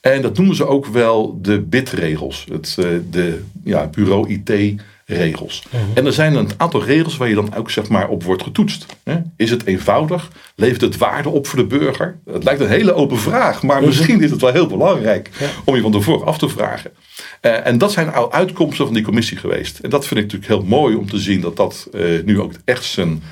En 0.00 0.22
dat 0.22 0.36
noemen 0.36 0.56
ze 0.56 0.66
ook 0.66 0.86
wel 0.86 1.38
de 1.42 1.60
BIT-regels, 1.60 2.46
het 2.52 2.76
uh, 2.78 2.86
de 3.10 3.42
ja, 3.64 3.86
bureau 3.86 4.28
IT 4.28 4.80
regels. 5.04 5.62
Mhm. 5.70 5.82
En 5.94 6.06
er 6.06 6.12
zijn 6.12 6.34
een 6.34 6.50
aantal 6.56 6.84
regels 6.84 7.16
waar 7.16 7.28
je 7.28 7.34
dan 7.34 7.54
ook 7.54 7.70
zeg 7.70 7.88
maar, 7.88 8.08
op 8.08 8.22
wordt 8.22 8.42
getoetst. 8.42 8.86
Is 9.36 9.50
het 9.50 9.66
eenvoudig? 9.66 10.30
Levert 10.54 10.80
het 10.80 10.96
waarde 10.96 11.28
op 11.28 11.46
voor 11.46 11.58
de 11.58 11.66
burger? 11.66 12.18
Het 12.30 12.44
lijkt 12.44 12.60
een 12.60 12.68
hele 12.68 12.92
open 12.92 13.18
vraag, 13.18 13.62
maar 13.62 13.76
mhm. 13.76 13.86
misschien 13.86 14.22
is 14.22 14.30
het 14.30 14.40
wel 14.40 14.52
heel 14.52 14.66
belangrijk 14.66 15.30
om 15.64 15.74
je 15.74 15.80
van 15.80 15.92
tevoren 15.92 16.26
af 16.26 16.38
te 16.38 16.48
vragen. 16.48 16.90
Uh, 17.42 17.66
en 17.66 17.78
dat 17.78 17.92
zijn 17.92 18.12
al 18.12 18.32
uitkomsten 18.32 18.84
van 18.84 18.94
die 18.94 19.04
commissie 19.04 19.36
geweest. 19.36 19.78
En 19.78 19.90
dat 19.90 20.06
vind 20.06 20.20
ik 20.20 20.32
natuurlijk 20.32 20.52
heel 20.52 20.78
mooi 20.78 20.96
om 20.96 21.10
te 21.10 21.18
zien 21.18 21.40
dat 21.40 21.56
dat 21.56 21.88
nu 22.24 22.40
ook 22.40 22.52
echt 22.64 22.84
zijn 22.84 23.22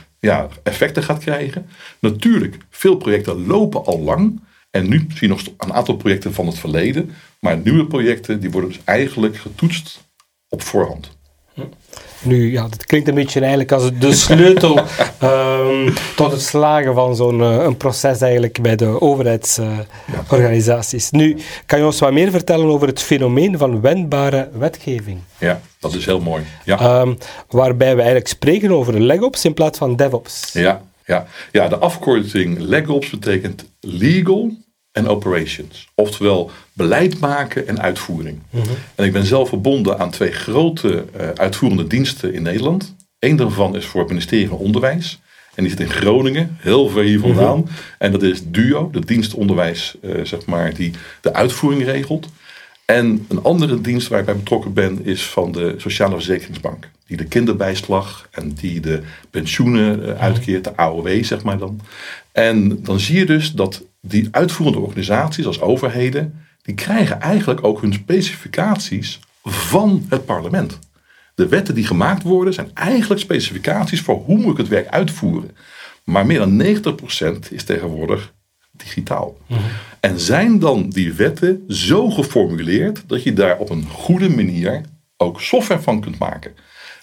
effecten 0.62 1.02
gaat 1.02 1.18
krijgen. 1.18 1.66
Natuurlijk, 1.98 2.56
veel 2.70 2.96
projecten 2.96 3.46
lopen 3.46 3.84
al 3.84 4.00
lang. 4.00 4.40
En 4.70 4.88
nu 4.88 4.98
zie 4.98 5.16
je 5.20 5.28
nog 5.28 5.42
een 5.56 5.72
aantal 5.72 5.96
projecten 5.96 6.34
van 6.34 6.46
het 6.46 6.58
verleden. 6.58 7.10
Maar 7.40 7.58
nieuwe 7.58 7.86
projecten 7.86 8.40
die 8.40 8.50
worden 8.50 8.70
dus 8.70 8.80
eigenlijk 8.84 9.36
getoetst 9.36 10.08
op 10.48 10.62
voorhand. 10.62 11.15
Nu, 12.22 12.52
ja, 12.52 12.62
dat 12.62 12.86
klinkt 12.86 13.08
een 13.08 13.14
beetje 13.14 13.40
eigenlijk 13.40 13.72
als 13.72 13.90
de 13.98 14.14
sleutel 14.14 14.78
um, 15.22 15.92
tot 16.16 16.32
het 16.32 16.42
slagen 16.42 16.94
van 16.94 17.16
zo'n 17.16 17.40
uh, 17.40 17.62
een 17.62 17.76
proces 17.76 18.20
eigenlijk 18.20 18.62
bij 18.62 18.76
de 18.76 19.00
overheidsorganisaties. 19.00 21.10
Uh, 21.12 21.20
nu, 21.20 21.36
kan 21.66 21.78
je 21.78 21.84
ons 21.84 21.98
wat 21.98 22.12
meer 22.12 22.30
vertellen 22.30 22.66
over 22.66 22.86
het 22.86 23.02
fenomeen 23.02 23.58
van 23.58 23.80
wendbare 23.80 24.48
wetgeving? 24.52 25.18
Ja, 25.38 25.60
dat 25.80 25.94
is 25.94 26.04
heel 26.04 26.20
mooi. 26.20 26.44
Ja. 26.64 27.00
Um, 27.00 27.18
waarbij 27.48 27.90
we 27.90 27.96
eigenlijk 27.96 28.28
spreken 28.28 28.70
over 28.70 29.00
LegOps 29.00 29.44
in 29.44 29.54
plaats 29.54 29.78
van 29.78 29.96
DevOps. 29.96 30.52
Ja, 30.52 30.82
ja. 31.04 31.26
ja 31.52 31.68
de 31.68 31.76
afkorting 31.76 32.58
LegOps 32.58 33.10
betekent 33.10 33.64
Legal 33.80 34.50
en 34.96 35.08
operations. 35.08 35.88
Oftewel 35.94 36.50
beleid 36.72 37.20
maken 37.20 37.68
en 37.68 37.80
uitvoering. 37.80 38.38
Mhm. 38.50 38.68
En 38.94 39.04
ik 39.04 39.12
ben 39.12 39.26
zelf 39.26 39.48
verbonden 39.48 39.98
aan 39.98 40.10
twee 40.10 40.32
grote 40.32 41.04
uh, 41.20 41.28
uitvoerende 41.28 41.86
diensten 41.86 42.34
in 42.34 42.42
Nederland. 42.42 42.94
Eén 43.18 43.36
daarvan 43.36 43.76
is 43.76 43.84
voor 43.84 44.00
het 44.00 44.08
ministerie 44.08 44.48
van 44.48 44.58
Onderwijs. 44.58 45.20
En 45.54 45.62
die 45.62 45.70
zit 45.70 45.80
in 45.80 45.90
Groningen, 45.90 46.56
heel 46.60 46.88
ver 46.88 47.02
hier 47.02 47.20
vandaan. 47.20 47.58
Mhm. 47.58 47.68
En 47.98 48.12
dat 48.12 48.22
is 48.22 48.40
DUO, 48.44 48.90
de 48.90 49.04
dienst 49.04 49.34
onderwijs, 49.34 49.96
uh, 50.02 50.24
zeg 50.24 50.46
maar, 50.46 50.74
die 50.74 50.92
de 51.20 51.34
uitvoering 51.34 51.84
regelt. 51.84 52.28
En 52.84 53.26
een 53.28 53.42
andere 53.42 53.80
dienst 53.80 54.08
waar 54.08 54.18
ik 54.18 54.24
bij 54.24 54.36
betrokken 54.36 54.72
ben 54.72 55.04
is 55.04 55.22
van 55.22 55.52
de 55.52 55.74
Sociale 55.76 56.14
Verzekeringsbank. 56.14 56.90
Die 57.06 57.16
de 57.16 57.24
kinderbijslag 57.24 58.28
en 58.30 58.52
die 58.52 58.80
de 58.80 59.02
pensioenen 59.30 60.02
uh, 60.02 60.20
uitkeert, 60.20 60.64
de 60.64 60.76
AOW 60.76 61.24
zeg 61.24 61.42
maar 61.42 61.58
dan. 61.58 61.80
En 62.32 62.82
dan 62.82 63.00
zie 63.00 63.18
je 63.18 63.26
dus 63.26 63.52
dat 63.52 63.82
die 64.08 64.28
uitvoerende 64.30 64.80
organisaties 64.80 65.46
als 65.46 65.60
overheden, 65.60 66.46
die 66.62 66.74
krijgen 66.74 67.20
eigenlijk 67.20 67.64
ook 67.64 67.80
hun 67.80 67.92
specificaties 67.92 69.20
van 69.42 70.06
het 70.08 70.24
parlement. 70.24 70.78
De 71.34 71.48
wetten 71.48 71.74
die 71.74 71.86
gemaakt 71.86 72.22
worden 72.22 72.54
zijn 72.54 72.70
eigenlijk 72.74 73.20
specificaties 73.20 74.00
voor 74.00 74.16
hoe 74.16 74.38
moet 74.38 74.52
ik 74.52 74.56
het 74.56 74.68
werk 74.68 74.88
uitvoeren. 74.88 75.50
Maar 76.04 76.26
meer 76.26 76.38
dan 76.38 76.62
90% 76.62 77.50
is 77.50 77.64
tegenwoordig 77.64 78.32
digitaal. 78.70 79.36
Mhm. 79.46 79.60
En 80.00 80.20
zijn 80.20 80.58
dan 80.58 80.88
die 80.88 81.12
wetten 81.12 81.64
zo 81.68 82.10
geformuleerd 82.10 83.02
dat 83.06 83.22
je 83.22 83.32
daar 83.32 83.58
op 83.58 83.70
een 83.70 83.86
goede 83.88 84.28
manier 84.28 84.80
ook 85.16 85.40
software 85.40 85.82
van 85.82 86.00
kunt 86.00 86.18
maken? 86.18 86.54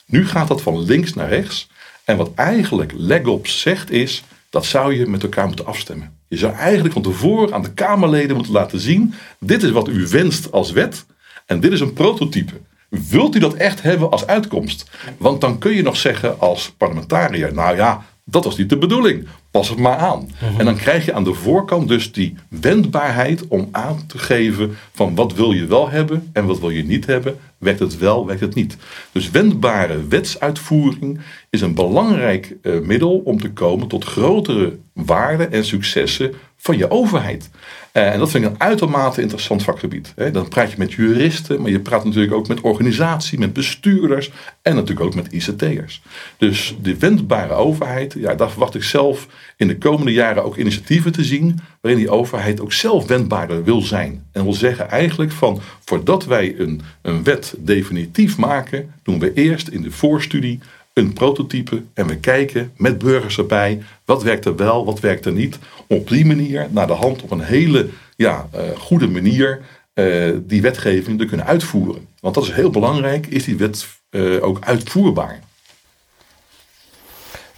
Nu 0.05 0.27
gaat 0.27 0.47
dat 0.47 0.61
van 0.61 0.83
links 0.83 1.13
naar 1.13 1.29
rechts. 1.29 1.69
En 2.03 2.17
wat 2.17 2.31
eigenlijk 2.35 2.91
LegOps 2.95 3.61
zegt 3.61 3.91
is, 3.91 4.23
dat 4.53 4.65
zou 4.65 4.95
je 4.95 5.07
met 5.07 5.23
elkaar 5.23 5.47
moeten 5.47 5.65
afstemmen. 5.65 6.17
Je 6.27 6.37
zou 6.37 6.53
eigenlijk 6.53 6.93
van 6.93 7.01
tevoren 7.01 7.53
aan 7.53 7.61
de 7.61 7.73
Kamerleden 7.73 8.35
moeten 8.35 8.53
laten 8.53 8.79
zien: 8.79 9.13
dit 9.39 9.63
is 9.63 9.71
wat 9.71 9.87
u 9.87 10.07
wenst 10.07 10.51
als 10.51 10.71
wet 10.71 11.05
en 11.45 11.59
dit 11.59 11.71
is 11.71 11.79
een 11.79 11.93
prototype. 11.93 12.53
Wilt 12.89 13.35
u 13.35 13.39
dat 13.39 13.53
echt 13.53 13.81
hebben 13.81 14.11
als 14.11 14.27
uitkomst? 14.27 14.89
Want 15.17 15.41
dan 15.41 15.57
kun 15.57 15.75
je 15.75 15.81
nog 15.81 15.97
zeggen 15.97 16.39
als 16.39 16.73
parlementariër: 16.77 17.53
nou 17.53 17.75
ja, 17.75 18.05
dat 18.25 18.43
was 18.43 18.57
niet 18.57 18.69
de 18.69 18.77
bedoeling. 18.77 19.27
Pas 19.53 19.69
het 19.69 19.79
maar 19.79 19.97
aan. 19.97 20.29
Mhm. 20.41 20.59
En 20.59 20.65
dan 20.65 20.75
krijg 20.75 21.05
je 21.05 21.13
aan 21.13 21.23
de 21.23 21.33
voorkant 21.33 21.87
dus 21.87 22.11
die 22.11 22.35
wendbaarheid 22.47 23.47
om 23.47 23.67
aan 23.71 24.05
te 24.07 24.17
geven 24.17 24.77
van 24.93 25.15
wat 25.15 25.33
wil 25.33 25.51
je 25.51 25.65
wel 25.65 25.89
hebben 25.89 26.29
en 26.31 26.45
wat 26.45 26.59
wil 26.59 26.69
je 26.69 26.83
niet 26.83 27.05
hebben. 27.05 27.37
Werkt 27.57 27.79
het 27.79 27.97
wel, 27.97 28.25
werkt 28.25 28.41
het 28.41 28.55
niet. 28.55 28.77
Dus 29.11 29.31
wendbare 29.31 30.07
wetsuitvoering 30.07 31.19
is 31.49 31.61
een 31.61 31.75
belangrijk 31.75 32.55
uh, 32.61 32.79
middel 32.79 33.17
om 33.17 33.39
te 33.39 33.51
komen 33.51 33.87
tot 33.87 34.03
grotere 34.03 34.77
waarden 34.93 35.51
en 35.51 35.65
successen 35.65 36.33
van 36.63 36.77
je 36.77 36.91
overheid. 36.91 37.49
Uh, 37.93 38.11
en 38.13 38.19
dat 38.19 38.31
vind 38.31 38.45
ik 38.45 38.49
een 38.49 38.59
uitermate 38.59 39.21
interessant 39.21 39.63
vakgebied. 39.63 40.13
Dan 40.31 40.47
praat 40.47 40.71
je 40.71 40.77
met 40.77 40.93
juristen, 40.93 41.61
maar 41.61 41.71
je 41.71 41.79
praat 41.79 42.05
natuurlijk 42.05 42.33
ook 42.33 42.47
met 42.47 42.61
organisatie, 42.61 43.39
met 43.39 43.53
bestuurders 43.53 44.31
en 44.61 44.75
natuurlijk 44.75 45.05
ook 45.05 45.15
met 45.15 45.33
ICT'ers. 45.33 46.01
Dus 46.37 46.75
de 46.81 46.97
wendbare 46.97 47.53
overheid, 47.53 48.15
ja, 48.17 48.35
daar 48.35 48.49
verwacht 48.49 48.75
ik 48.75 48.83
zelf 48.83 49.27
in 49.57 49.67
de 49.67 49.77
komende 49.77 50.11
jaren 50.11 50.43
ook 50.43 50.57
initiatieven 50.57 51.11
te 51.11 51.23
zien 51.23 51.59
waarin 51.81 52.01
die 52.01 52.11
overheid 52.11 52.61
ook 52.61 52.73
zelf 52.73 53.07
wendbaarder 53.07 53.63
wil 53.63 53.81
zijn. 53.81 54.25
En 54.31 54.43
wil 54.43 54.53
zeggen 54.53 54.89
eigenlijk 54.89 55.31
van 55.31 55.61
voordat 55.85 56.25
wij 56.25 56.55
een, 56.57 56.81
een 57.01 57.23
wet 57.23 57.55
definitief 57.57 58.37
maken, 58.37 58.93
doen 59.03 59.19
we 59.19 59.33
eerst 59.33 59.67
in 59.67 59.81
de 59.81 59.91
voorstudie 59.91 60.59
een 60.93 61.13
prototype 61.13 61.83
en 61.93 62.07
we 62.07 62.17
kijken 62.17 62.71
met 62.77 62.97
burgers 62.97 63.37
erbij 63.37 63.81
wat 64.05 64.23
werkt 64.23 64.45
er 64.45 64.55
wel, 64.55 64.85
wat 64.85 64.99
werkt 64.99 65.25
er 65.25 65.31
niet. 65.31 65.59
Op 65.87 66.09
die 66.09 66.25
manier 66.25 66.67
naar 66.71 66.87
de 66.87 66.93
hand 66.93 67.21
op 67.21 67.31
een 67.31 67.41
hele 67.41 67.89
ja, 68.15 68.49
uh, 68.55 68.61
goede 68.77 69.07
manier 69.07 69.61
uh, 69.93 70.37
die 70.41 70.61
wetgeving 70.61 71.19
te 71.19 71.25
kunnen 71.25 71.45
uitvoeren. 71.45 72.07
Want 72.19 72.35
dat 72.35 72.43
is 72.43 72.51
heel 72.51 72.69
belangrijk, 72.69 73.27
is 73.27 73.43
die 73.43 73.57
wet 73.57 73.87
uh, 74.11 74.43
ook 74.43 74.57
uitvoerbaar. 74.61 75.39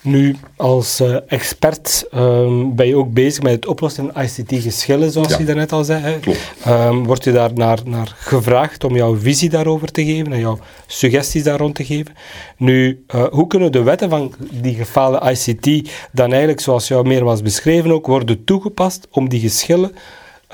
Nu, 0.06 0.36
als 0.56 1.02
uh, 1.02 1.18
expert 1.28 2.08
um, 2.13 2.76
ben 2.76 2.88
je 2.88 2.96
ook 2.96 3.13
bezig 3.13 3.44
met 3.44 3.54
het 3.54 3.65
oplossen 3.65 4.12
van 4.13 4.24
ICT-geschillen, 4.24 5.12
zoals 5.12 5.30
ja. 5.30 5.38
je 5.38 5.46
daarnet 5.46 5.72
al 5.72 5.84
zei. 5.84 6.20
Um, 6.68 7.06
wordt 7.06 7.24
je 7.24 7.32
daar 7.32 7.54
naar, 7.54 7.80
naar, 7.86 8.15
gevraagd 8.18 8.84
om 8.84 8.96
jouw 8.96 9.18
visie 9.18 9.50
daarover 9.50 9.91
te 9.91 10.06
geven 10.06 10.34
en 10.34 10.39
jouw 10.39 10.60
suggesties 10.88 11.44
daar 11.44 11.60
rond 11.60 11.76
te 11.76 11.86
geven. 11.86 12.13
Nu, 12.58 13.04
uh, 13.15 13.24
hoe 13.24 13.48
kunnen 13.48 13.72
de 13.72 13.84
wetten 13.84 14.10
van 14.10 14.34
die 14.52 14.76
gefaalde 14.76 15.32
ICT 15.32 15.89
dan 16.12 16.30
eigenlijk, 16.30 16.60
zoals 16.60 16.88
jou 16.88 17.08
meer 17.08 17.24
was 17.24 17.41
beschreven 17.41 17.91
ook, 17.91 18.08
worden 18.08 18.44
toegepast 18.44 19.08
om 19.12 19.30
die 19.30 19.39
geschillen 19.39 19.91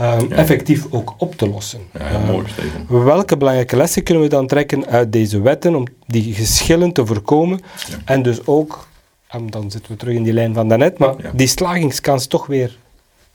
um, 0.02 0.30
ja. 0.30 0.36
effectief 0.36 0.86
ook 0.90 1.14
op 1.18 1.36
te 1.36 1.50
lossen? 1.50 1.80
Ja, 2.00 2.20
mooi, 2.32 2.46
welke 2.88 3.38
belangrijke 3.38 3.76
lessen 3.76 4.04
kunnen 4.04 4.24
we 4.24 4.30
dan 4.30 4.48
trekken 4.48 4.86
uit 4.86 5.12
deze 5.12 5.42
wetten 5.42 5.76
om 5.76 5.88
die 6.08 6.34
geschillen 6.34 6.92
te 6.92 7.06
voorkomen 7.06 7.60
en 8.06 8.22
dus 8.22 8.46
ook 8.46 8.90
en 9.32 9.48
dan 9.48 9.72
zitten 9.72 9.92
we 9.92 9.98
terug 9.98 10.16
in 10.16 10.24
die 10.24 10.34
lijn 10.34 10.54
van 10.54 10.68
daarnet, 10.68 10.98
maar 10.98 11.16
die 11.36 11.48
slagingskans 11.48 12.28
toch 12.28 12.46
weer 12.46 12.78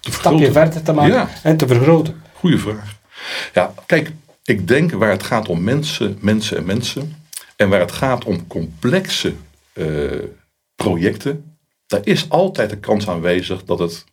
een 0.00 0.12
stapje 0.12 0.52
verder 0.52 0.82
te 0.82 0.92
maken 0.92 1.28
en 1.42 1.56
te 1.56 1.66
vergroten. 1.66 2.22
Goeie 2.32 2.58
vraag. 2.58 2.98
Ja, 3.52 3.74
kijk, 3.86 4.12
ik 4.44 4.68
denk 4.68 4.92
waar 4.92 5.10
het 5.10 5.22
gaat 5.22 5.48
om 5.48 5.62
mensen, 5.62 6.18
mensen 6.20 6.56
en 6.56 6.64
mensen, 6.66 7.16
en 7.56 7.68
waar 7.68 7.80
het 7.80 7.92
gaat 7.92 8.24
om 8.24 8.46
complexe 8.46 9.34
uh, 9.74 10.12
projecten, 10.74 11.58
daar 11.86 12.00
is 12.04 12.28
altijd 12.28 12.70
de 12.70 12.78
kans 12.78 13.08
aanwezig 13.08 13.64
dat 13.64 13.78
het 13.78 14.04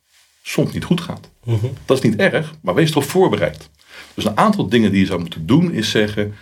soms 0.41 0.73
niet 0.73 0.83
goed 0.83 1.01
gaat. 1.01 1.29
Mm 1.43 1.59
-hmm. 1.59 1.73
Dat 1.85 1.97
is 1.97 2.03
niet 2.03 2.19
erg, 2.19 2.53
maar 2.61 2.73
wees 2.73 2.91
erop 2.91 3.03
voorbereid. 3.03 3.69
Dus 4.13 4.25
een 4.25 4.37
aantal 4.37 4.69
dingen 4.69 4.91
die 4.91 4.99
je 4.99 5.05
zou 5.05 5.19
moeten 5.19 5.45
doen 5.45 5.71
is 5.71 5.91
zeggen, 5.91 6.35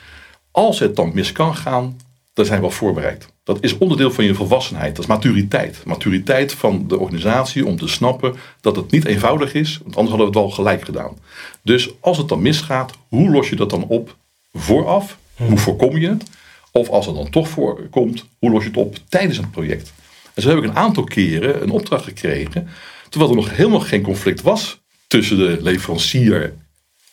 als 0.51 0.79
het 0.79 0.95
dan 0.95 1.11
mis 1.13 1.31
kan 1.31 1.55
gaan, 1.55 1.97
dan 2.33 2.45
zijn 2.45 2.59
we 2.59 2.65
al 2.65 2.71
voorbereid. 2.71 3.27
Dat 3.43 3.57
is 3.61 3.77
onderdeel 3.77 4.11
van 4.11 4.25
je 4.25 4.33
volwassenheid. 4.33 4.95
Dat 4.95 5.03
is 5.03 5.09
maturiteit. 5.09 5.81
Maturiteit 5.85 6.53
van 6.53 6.87
de 6.87 6.99
organisatie 6.99 7.65
om 7.65 7.77
te 7.77 7.87
snappen 7.87 8.35
dat 8.61 8.75
het 8.75 8.91
niet 8.91 9.05
eenvoudig 9.05 9.53
is. 9.53 9.79
Want 9.83 9.95
anders 9.95 10.15
hadden 10.15 10.31
we 10.31 10.39
het 10.39 10.47
wel 10.47 10.49
gelijk 10.49 10.85
gedaan. 10.85 11.17
Dus 11.61 11.89
als 11.99 12.17
het 12.17 12.27
dan 12.27 12.41
misgaat, 12.41 12.93
hoe 13.07 13.29
los 13.29 13.49
je 13.49 13.55
dat 13.55 13.69
dan 13.69 13.83
op? 13.87 14.15
vooraf? 14.53 15.17
Hoe 15.35 15.57
voorkom 15.57 15.97
je 15.97 16.09
het? 16.09 16.23
Of 16.71 16.89
als 16.89 17.05
het 17.05 17.15
dan 17.15 17.29
toch 17.29 17.49
voorkomt, 17.49 18.25
hoe 18.39 18.51
los 18.51 18.63
je 18.63 18.69
het 18.69 18.77
op 18.77 18.97
tijdens 19.09 19.37
het 19.37 19.51
project? 19.51 19.93
En 20.33 20.41
zo 20.41 20.49
heb 20.49 20.57
ik 20.57 20.63
een 20.63 20.75
aantal 20.75 21.03
keren 21.03 21.61
een 21.61 21.69
opdracht 21.69 22.03
gekregen, 22.03 22.67
terwijl 23.09 23.31
er 23.31 23.37
nog 23.37 23.55
helemaal 23.55 23.79
geen 23.79 24.01
conflict 24.01 24.41
was 24.41 24.79
tussen 25.07 25.37
de 25.37 25.57
leverancier 25.61 26.53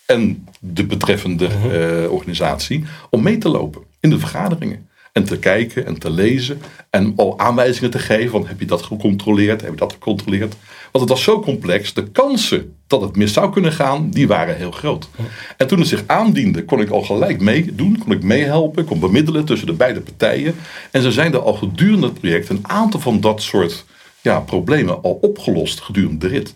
en 0.06 0.46
de 0.60 0.84
betreffende 0.84 1.48
uh, 2.04 2.12
organisatie, 2.12 2.84
om 3.10 3.22
mee 3.22 3.38
te 3.38 3.48
lopen 3.48 3.82
in 4.00 4.10
de 4.10 4.18
vergaderingen. 4.18 4.87
En 5.18 5.24
te 5.24 5.38
kijken 5.38 5.86
en 5.86 5.98
te 5.98 6.10
lezen 6.10 6.60
en 6.90 7.12
al 7.16 7.38
aanwijzingen 7.38 7.90
te 7.90 7.98
geven 7.98 8.30
van 8.30 8.46
heb 8.46 8.60
je 8.60 8.66
dat 8.66 8.82
gecontroleerd, 8.82 9.60
heb 9.60 9.70
je 9.70 9.76
dat 9.76 9.92
gecontroleerd. 9.92 10.56
Want 10.92 11.04
het 11.04 11.08
was 11.08 11.22
zo 11.22 11.40
complex, 11.40 11.94
de 11.94 12.10
kansen 12.10 12.74
dat 12.86 13.00
het 13.00 13.16
mis 13.16 13.32
zou 13.32 13.52
kunnen 13.52 13.72
gaan, 13.72 14.10
die 14.10 14.26
waren 14.26 14.56
heel 14.56 14.70
groot. 14.70 15.08
En 15.56 15.66
toen 15.66 15.78
het 15.78 15.88
zich 15.88 16.04
aandiende, 16.06 16.64
kon 16.64 16.80
ik 16.80 16.90
al 16.90 17.02
gelijk 17.02 17.40
meedoen, 17.40 17.98
kon 17.98 18.12
ik 18.12 18.22
meehelpen, 18.22 18.84
kon 18.84 19.00
bemiddelen 19.00 19.44
tussen 19.44 19.66
de 19.66 19.72
beide 19.72 20.00
partijen. 20.00 20.54
En 20.90 21.02
zo 21.02 21.10
zijn 21.10 21.32
er 21.32 21.40
al 21.40 21.54
gedurende 21.54 22.06
het 22.06 22.20
project 22.20 22.48
een 22.48 22.68
aantal 22.68 23.00
van 23.00 23.20
dat 23.20 23.42
soort 23.42 23.84
ja, 24.20 24.40
problemen 24.40 25.02
al 25.02 25.18
opgelost 25.20 25.80
gedurende 25.80 26.28
de 26.28 26.34
rit. 26.34 26.54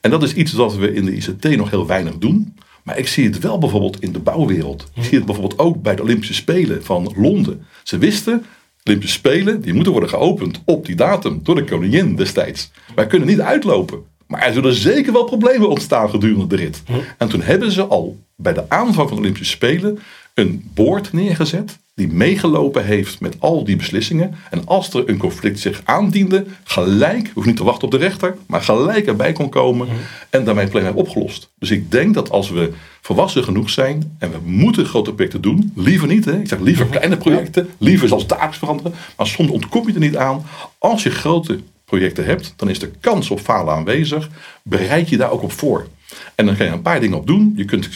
En 0.00 0.10
dat 0.10 0.22
is 0.22 0.34
iets 0.34 0.52
dat 0.52 0.76
we 0.76 0.92
in 0.92 1.04
de 1.04 1.14
ICT 1.14 1.56
nog 1.56 1.70
heel 1.70 1.86
weinig 1.86 2.18
doen. 2.18 2.54
Maar 2.86 2.98
ik 2.98 3.08
zie 3.08 3.24
het 3.24 3.38
wel 3.38 3.58
bijvoorbeeld 3.58 4.02
in 4.02 4.12
de 4.12 4.18
bouwwereld. 4.18 4.90
Ik 4.94 5.04
zie 5.04 5.16
het 5.16 5.26
bijvoorbeeld 5.26 5.58
ook 5.58 5.82
bij 5.82 5.96
de 5.96 6.02
Olympische 6.02 6.34
Spelen 6.34 6.84
van 6.84 7.14
Londen. 7.16 7.66
Ze 7.82 7.98
wisten, 7.98 8.44
Olympische 8.84 9.16
Spelen 9.16 9.60
die 9.60 9.74
moeten 9.74 9.92
worden 9.92 10.10
geopend 10.10 10.62
op 10.64 10.86
die 10.86 10.94
datum 10.94 11.40
door 11.42 11.54
de 11.54 11.64
koningin 11.64 12.16
destijds. 12.16 12.70
Wij 12.94 13.06
kunnen 13.06 13.28
niet 13.28 13.40
uitlopen. 13.40 14.02
Maar 14.26 14.42
er 14.42 14.52
zullen 14.52 14.74
zeker 14.74 15.12
wel 15.12 15.24
problemen 15.24 15.68
ontstaan 15.68 16.10
gedurende 16.10 16.46
de 16.46 16.56
rit. 16.56 16.82
En 17.18 17.28
toen 17.28 17.42
hebben 17.42 17.72
ze 17.72 17.84
al 17.84 18.18
bij 18.36 18.52
de 18.52 18.70
aanvang 18.70 19.08
van 19.08 19.16
de 19.16 19.22
Olympische 19.22 19.54
Spelen 19.54 19.98
een 20.34 20.70
boord 20.74 21.12
neergezet 21.12 21.78
die 21.96 22.08
meegelopen 22.08 22.84
heeft 22.84 23.20
met 23.20 23.36
al 23.38 23.64
die 23.64 23.76
beslissingen. 23.76 24.34
En 24.50 24.66
als 24.66 24.94
er 24.94 25.08
een 25.08 25.16
conflict 25.16 25.60
zich 25.60 25.80
aandiende, 25.84 26.44
gelijk, 26.64 27.30
hoeft 27.34 27.46
niet 27.46 27.56
te 27.56 27.64
wachten 27.64 27.84
op 27.84 27.90
de 27.90 27.96
rechter, 27.96 28.36
maar 28.46 28.62
gelijk 28.62 29.06
erbij 29.06 29.32
kon 29.32 29.48
komen 29.48 29.88
en 30.30 30.44
daarmee 30.44 30.64
het 30.64 30.72
probleem 30.72 30.94
opgelost. 30.94 31.50
Dus 31.58 31.70
ik 31.70 31.90
denk 31.90 32.14
dat 32.14 32.30
als 32.30 32.50
we 32.50 32.72
volwassen 33.00 33.44
genoeg 33.44 33.70
zijn 33.70 34.16
en 34.18 34.30
we 34.30 34.38
moeten 34.44 34.86
grote 34.86 35.12
projecten 35.12 35.40
doen, 35.40 35.72
liever 35.74 36.08
niet, 36.08 36.24
hè? 36.24 36.38
ik 36.40 36.48
zeg 36.48 36.58
liever 36.58 36.86
kleine 36.86 37.16
projecten, 37.16 37.68
liever 37.78 38.08
zelfs 38.08 38.26
dagelijks 38.26 38.58
veranderen, 38.58 38.94
maar 39.16 39.26
soms 39.26 39.50
ontkom 39.50 39.86
je 39.86 39.94
er 39.94 40.00
niet 40.00 40.16
aan. 40.16 40.46
Als 40.78 41.02
je 41.02 41.10
grote 41.10 41.60
projecten 41.84 42.24
hebt, 42.24 42.52
dan 42.56 42.68
is 42.68 42.78
de 42.78 42.90
kans 43.00 43.30
op 43.30 43.40
falen 43.40 43.74
aanwezig. 43.74 44.28
Bereid 44.62 45.08
je 45.08 45.16
daar 45.16 45.30
ook 45.30 45.42
op 45.42 45.52
voor. 45.52 45.86
En 46.34 46.46
dan 46.46 46.56
kan 46.56 46.66
je 46.66 46.72
een 46.72 46.82
paar 46.82 47.00
dingen 47.00 47.18
op 47.18 47.26
doen. 47.26 47.52
Je 47.56 47.64
kunt 47.64 47.88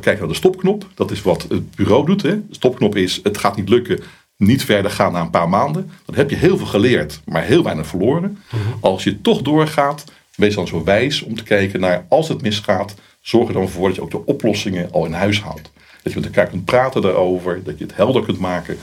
kijken 0.00 0.18
naar 0.18 0.28
de 0.28 0.34
stopknop. 0.34 0.86
Dat 0.94 1.10
is 1.10 1.22
wat 1.22 1.46
het 1.48 1.74
bureau 1.74 2.06
doet. 2.06 2.22
Hè. 2.22 2.30
De 2.30 2.54
stopknop 2.54 2.96
is, 2.96 3.20
het 3.22 3.38
gaat 3.38 3.56
niet 3.56 3.68
lukken, 3.68 4.00
niet 4.36 4.64
verder 4.64 4.90
gaan 4.90 5.12
na 5.12 5.20
een 5.20 5.30
paar 5.30 5.48
maanden. 5.48 5.90
Dan 6.04 6.14
heb 6.14 6.30
je 6.30 6.36
heel 6.36 6.56
veel 6.56 6.66
geleerd, 6.66 7.20
maar 7.24 7.42
heel 7.42 7.62
weinig 7.62 7.86
verloren. 7.86 8.38
Mhm. 8.50 8.62
Als 8.80 9.04
je 9.04 9.20
toch 9.20 9.42
doorgaat, 9.42 10.04
wees 10.34 10.54
dan 10.54 10.66
zo 10.66 10.84
wijs 10.84 11.22
om 11.22 11.36
te 11.36 11.42
kijken 11.42 11.80
naar 11.80 12.06
als 12.08 12.28
het 12.28 12.42
misgaat, 12.42 12.94
zorg 13.20 13.48
er 13.48 13.54
dan 13.54 13.68
voor 13.68 13.86
dat 13.86 13.96
je 13.96 14.02
ook 14.02 14.10
de 14.10 14.26
oplossingen 14.26 14.92
al 14.92 15.06
in 15.06 15.12
huis 15.12 15.42
haalt. 15.42 15.70
Dat 16.02 16.12
je 16.12 16.18
met 16.18 16.28
elkaar 16.28 16.46
kunt 16.46 16.64
praten 16.64 17.02
daarover, 17.02 17.62
dat 17.64 17.78
je 17.78 17.84
het 17.84 17.96
helder 17.96 18.24
kunt 18.24 18.38
maken. 18.38 18.78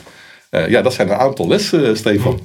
Uh, 0.51 0.69
ja, 0.69 0.81
dat 0.81 0.93
zijn 0.93 1.09
een 1.09 1.15
aantal 1.15 1.47
lessen, 1.47 1.97
Stefan. 1.97 2.39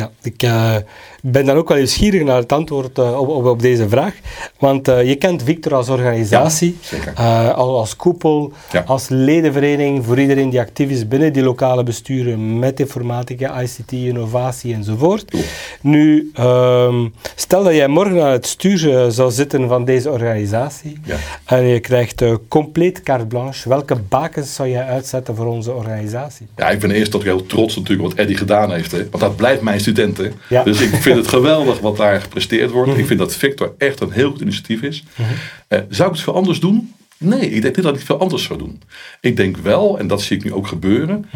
Ja, 0.00 0.10
ik 0.22 0.42
uh, 0.42 0.76
ben 1.22 1.46
dan 1.46 1.56
ook 1.56 1.68
wel 1.68 1.76
nieuwsgierig 1.76 2.22
naar 2.22 2.36
het 2.36 2.52
antwoord 2.52 2.98
uh, 2.98 3.20
op, 3.20 3.28
op, 3.28 3.44
op, 3.44 3.60
deze 3.60 3.88
vraag. 3.88 4.14
Want 4.58 4.88
uh, 4.88 5.08
je 5.08 5.14
kent 5.14 5.42
Victor 5.42 5.74
als 5.74 5.88
organisatie, 5.88 6.78
ja, 7.16 7.48
als 7.50 7.96
koepel, 7.96 8.52
ja. 8.72 8.82
als 8.86 9.08
ledenvereniging 9.08 10.04
voor 10.04 10.20
iedereen 10.20 10.50
die 10.50 10.60
actief 10.60 10.90
is 10.90 11.08
binnen 11.08 11.32
die 11.32 11.42
lokale 11.42 11.82
besturen 11.82 12.58
met 12.58 12.80
informatica, 12.80 13.60
ICT, 13.60 13.92
innovatie 13.92 14.74
enzovoort. 14.74 15.30
Cool. 15.30 15.42
Nu, 15.80 16.30
um, 16.38 17.14
stel 17.34 17.62
dat 17.62 17.74
jij 17.74 17.88
morgen 17.88 18.22
aan 18.22 18.32
het 18.32 18.46
stuur 18.46 19.10
zou 19.10 19.30
zitten 19.30 19.68
van 19.68 19.84
deze 19.84 20.10
organisatie 20.10 21.00
ja. 21.04 21.16
en 21.44 21.62
je 21.62 21.80
krijgt 21.80 22.24
compleet 22.48 23.02
carte 23.02 23.26
blanche. 23.26 23.68
Welke 23.68 23.96
bakens 24.08 24.54
zou 24.54 24.68
jij 24.68 24.84
uitzetten 24.84 25.36
voor 25.36 25.46
onze 25.46 25.72
organisatie? 25.72 26.46
Ja, 26.56 26.70
ik 26.70 26.78
ben 26.78 26.90
eerst 26.90 27.10
toch 27.10 27.24
heel 27.24 27.46
trots 27.46 27.76
natuurlijk 27.76 28.08
wat 28.08 28.18
Eddie 28.18 28.36
gedaan 28.36 28.72
heeft. 28.72 28.92
Hè? 28.92 28.98
Want 29.10 29.22
dat 29.22 29.36
blijft 29.36 29.62
mijn 29.62 29.80
studenten. 29.90 30.32
Dus 30.64 30.80
ik 30.80 30.94
vind 30.94 31.16
het 31.16 31.28
geweldig 31.36 31.80
wat 31.80 31.96
daar 31.96 32.20
gepresteerd 32.20 32.70
wordt. 32.70 32.98
Ik 32.98 33.06
vind 33.06 33.18
dat 33.18 33.34
Victor 33.34 33.74
echt 33.78 34.00
een 34.00 34.10
heel 34.10 34.30
goed 34.30 34.40
initiatief 34.40 34.82
is. 34.82 35.04
Uh, 35.18 35.78
zou 35.88 36.08
ik 36.08 36.14
het 36.14 36.24
veel 36.24 36.34
anders 36.34 36.60
doen? 36.60 36.94
Nee, 37.18 37.50
ik 37.50 37.62
denk 37.62 37.76
niet 37.76 37.84
dat 37.84 37.96
ik 37.96 38.02
veel 38.02 38.20
anders 38.20 38.42
zou 38.42 38.58
doen. 38.58 38.82
Ik 39.20 39.36
denk 39.36 39.56
wel, 39.56 39.98
en 39.98 40.06
dat 40.06 40.22
zie 40.22 40.36
ik 40.36 40.44
nu 40.44 40.52
ook 40.52 40.66
gebeuren. 40.66 41.28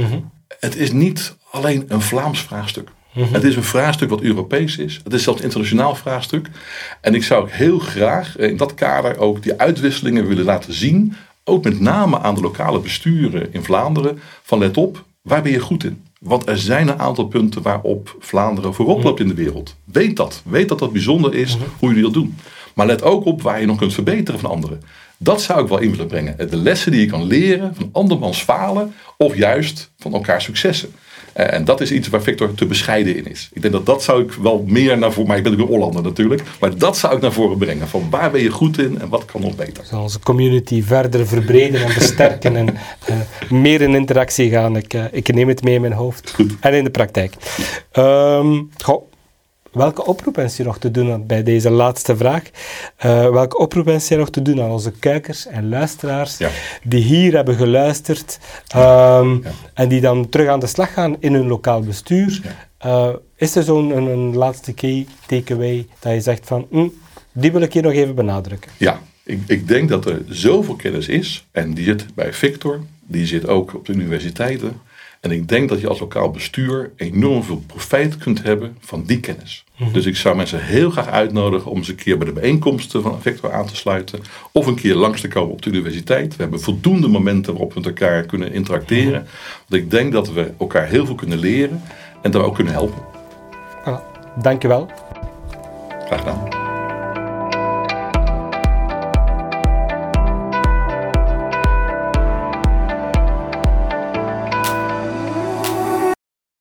Het 0.60 0.76
is 0.76 0.92
niet 0.92 1.36
alleen 1.50 1.84
een 1.88 2.00
Vlaams 2.00 2.40
vraagstuk. 2.40 2.88
Het 3.20 3.44
is 3.44 3.56
een 3.56 3.64
vraagstuk 3.64 4.08
wat 4.08 4.20
Europees 4.20 4.76
is. 4.76 5.00
Het 5.04 5.12
is 5.12 5.22
zelfs 5.22 5.38
een 5.38 5.44
internationaal 5.44 5.94
vraagstuk. 5.94 6.48
En 7.00 7.14
ik 7.14 7.22
zou 7.24 7.48
heel 7.50 7.78
graag 7.78 8.38
in 8.38 8.56
dat 8.56 8.74
kader 8.74 9.18
ook 9.18 9.42
die 9.42 9.58
uitwisselingen 9.58 10.26
willen 10.26 10.44
laten 10.44 10.72
zien. 10.72 11.14
Ook 11.44 11.64
met 11.64 11.80
name 11.80 12.18
aan 12.18 12.34
de 12.34 12.40
lokale 12.40 12.80
besturen 12.80 13.52
in 13.52 13.64
Vlaanderen. 13.64 14.18
Van 14.42 14.58
let 14.58 14.76
op, 14.76 15.04
waar 15.22 15.42
ben 15.42 15.52
je 15.52 15.60
goed 15.60 15.84
in? 15.84 16.04
Want 16.24 16.48
er 16.48 16.58
zijn 16.58 16.88
een 16.88 16.98
aantal 16.98 17.26
punten 17.26 17.62
waarop 17.62 18.16
Vlaanderen 18.18 18.74
voorop 18.74 19.02
loopt 19.02 19.20
in 19.20 19.28
de 19.28 19.34
wereld. 19.34 19.76
Weet 19.84 20.16
dat. 20.16 20.42
Weet 20.44 20.68
dat 20.68 20.78
dat 20.78 20.92
bijzonder 20.92 21.34
is 21.34 21.56
mhm. 21.56 21.64
hoe 21.78 21.88
jullie 21.88 22.04
dat 22.04 22.12
doen. 22.12 22.36
Maar 22.74 22.86
let 22.86 23.02
ook 23.02 23.24
op 23.24 23.42
waar 23.42 23.60
je 23.60 23.66
nog 23.66 23.78
kunt 23.78 23.94
verbeteren 23.94 24.40
van 24.40 24.50
anderen. 24.50 24.82
Dat 25.16 25.42
zou 25.42 25.62
ik 25.62 25.68
wel 25.68 25.78
in 25.78 25.90
willen 25.90 26.06
brengen. 26.06 26.50
De 26.50 26.56
lessen 26.56 26.92
die 26.92 27.00
je 27.00 27.06
kan 27.06 27.24
leren 27.24 27.74
van 27.74 27.88
andermans 27.92 28.42
falen 28.42 28.94
of 29.16 29.36
juist 29.36 29.90
van 29.98 30.12
elkaar 30.12 30.42
successen. 30.42 30.92
Eh, 31.34 31.52
en 31.52 31.64
dat 31.64 31.80
is 31.80 31.92
iets 31.92 32.08
waar 32.08 32.22
Victor 32.22 32.54
te 32.54 32.66
bescheiden 32.66 33.16
in 33.16 33.26
is. 33.26 33.48
Ik 33.52 33.62
denk 33.62 33.74
dat 33.74 33.86
dat 33.86 34.02
zou 34.02 34.22
ik 34.22 34.32
wel 34.32 34.64
meer 34.66 34.98
naar 34.98 35.12
voren, 35.12 35.28
maar 35.28 35.36
ik 35.36 35.42
ben 35.42 35.52
ook 35.52 35.58
een 35.58 35.66
Hollander 35.66 36.02
natuurlijk, 36.02 36.42
maar 36.60 36.78
dat 36.78 36.98
zou 36.98 37.14
ik 37.14 37.20
naar 37.20 37.32
voren 37.32 37.58
brengen. 37.58 37.88
Van 37.88 38.06
waar 38.10 38.30
ben 38.30 38.42
je 38.42 38.50
goed 38.50 38.78
in 38.78 39.00
en 39.00 39.08
wat 39.08 39.24
kan 39.24 39.40
nog 39.40 39.56
beter? 39.56 39.84
Zal 39.84 40.02
onze 40.02 40.20
community 40.20 40.82
verder 40.82 41.26
verbreden 41.26 41.82
en 41.82 41.90
versterken 41.90 42.56
en 42.56 42.68
uh, 43.10 43.16
meer 43.50 43.80
in 43.80 43.94
interactie 43.94 44.50
gaan. 44.50 44.76
Ik, 44.76 44.94
uh, 44.94 45.04
ik 45.10 45.34
neem 45.34 45.48
het 45.48 45.62
mee 45.62 45.74
in 45.74 45.80
mijn 45.80 45.92
hoofd 45.92 46.32
goed. 46.34 46.52
en 46.60 46.72
in 46.74 46.84
de 46.84 46.90
praktijk. 46.90 47.34
Um, 47.98 48.70
goh, 48.78 49.02
Welke 49.74 50.04
oproep 50.04 50.36
wens 50.36 50.56
je 50.56 50.64
nog 50.64 50.78
te 50.78 50.90
doen 50.90 51.26
bij 51.26 51.42
deze 51.42 51.70
laatste 51.70 52.16
vraag? 52.16 52.42
Uh, 53.04 53.30
welke 53.30 53.58
oproep 53.58 53.84
wens 53.84 54.08
je 54.08 54.16
nog 54.16 54.30
te 54.30 54.42
doen 54.42 54.62
aan 54.62 54.70
onze 54.70 54.90
kijkers 54.90 55.46
en 55.46 55.68
luisteraars 55.68 56.38
die 56.82 57.02
hier 57.02 57.34
hebben 57.34 57.54
geluisterd 57.54 58.38
um, 58.76 59.44
en 59.74 59.88
die 59.88 60.00
dan 60.00 60.28
terug 60.28 60.48
aan 60.48 60.60
de 60.60 60.66
slag 60.66 60.92
gaan 60.92 61.16
in 61.20 61.34
hun 61.34 61.46
lokaal 61.46 61.80
bestuur? 61.80 62.40
Uh, 62.86 63.08
is 63.36 63.56
er 63.56 63.62
zo'n 63.62 63.96
een, 63.96 64.06
een, 64.06 64.36
laatste 64.36 64.72
key 64.72 65.06
takeaway 65.26 65.86
dat 65.98 66.12
je 66.12 66.20
zegt 66.20 66.46
van, 66.46 66.66
hm, 66.70 66.88
die 67.32 67.52
wil 67.52 67.60
ik 67.60 67.72
hier 67.72 67.82
nog 67.82 67.92
even 67.92 68.14
benadrukken? 68.14 68.70
Ja, 68.76 69.00
ik, 69.22 69.38
ik, 69.46 69.68
denk 69.68 69.88
dat 69.88 70.06
er 70.06 70.22
zoveel 70.28 70.76
kennis 70.76 71.08
is 71.08 71.46
en 71.50 71.74
die 71.74 71.84
zit 71.84 72.14
bij 72.14 72.32
Victor, 72.32 72.80
die 73.06 73.26
zit 73.26 73.48
ook 73.48 73.74
op 73.74 73.86
de 73.86 73.92
universiteiten. 73.92 74.80
En 75.20 75.30
ik 75.30 75.48
denk 75.48 75.68
dat 75.68 75.80
je 75.80 75.88
als 75.88 76.00
lokaal 76.00 76.30
bestuur 76.30 76.92
enorm 76.96 77.42
veel 77.42 77.62
profijt 77.66 78.16
kunt 78.16 78.42
hebben 78.42 78.76
van 78.80 79.04
die 79.04 79.20
kennis. 79.20 79.63
Mhm. 79.76 79.92
Dus 79.92 80.06
ik 80.06 80.16
zou 80.16 80.36
mensen 80.36 80.64
heel 80.64 80.90
graag 80.90 81.08
uitnodigen 81.08 81.70
om 81.70 81.76
eens 81.76 81.88
een 81.88 81.94
keer 81.94 82.18
bij 82.18 82.26
de 82.26 82.32
bijeenkomsten 82.32 83.02
van 83.02 83.20
Vector 83.20 83.52
aan 83.52 83.66
te 83.66 83.76
sluiten. 83.76 84.20
Of 84.52 84.66
een 84.66 84.74
keer 84.74 84.94
langs 84.94 85.20
te 85.20 85.28
komen 85.28 85.52
op 85.52 85.62
de 85.62 85.70
universiteit. 85.70 86.36
We 86.36 86.42
hebben 86.42 86.60
voldoende 86.60 87.08
momenten 87.08 87.52
waarop 87.52 87.74
we 87.74 87.80
met 87.80 87.88
elkaar 87.88 88.22
kunnen 88.22 88.52
interacteren. 88.52 89.22
Mhm. 89.22 89.30
Want 89.68 89.82
ik 89.82 89.90
denk 89.90 90.12
dat 90.12 90.32
we 90.32 90.52
elkaar 90.58 90.86
heel 90.86 91.06
veel 91.06 91.14
kunnen 91.14 91.38
leren 91.38 91.82
en 92.22 92.30
dat 92.30 92.40
we 92.40 92.46
ook 92.46 92.54
kunnen 92.54 92.72
helpen. 92.72 93.02
Voilà. 93.84 94.40
Dank 94.42 94.62
je 94.62 94.68
wel. 94.68 94.88
Graag 96.06 96.18
gedaan. 96.18 96.63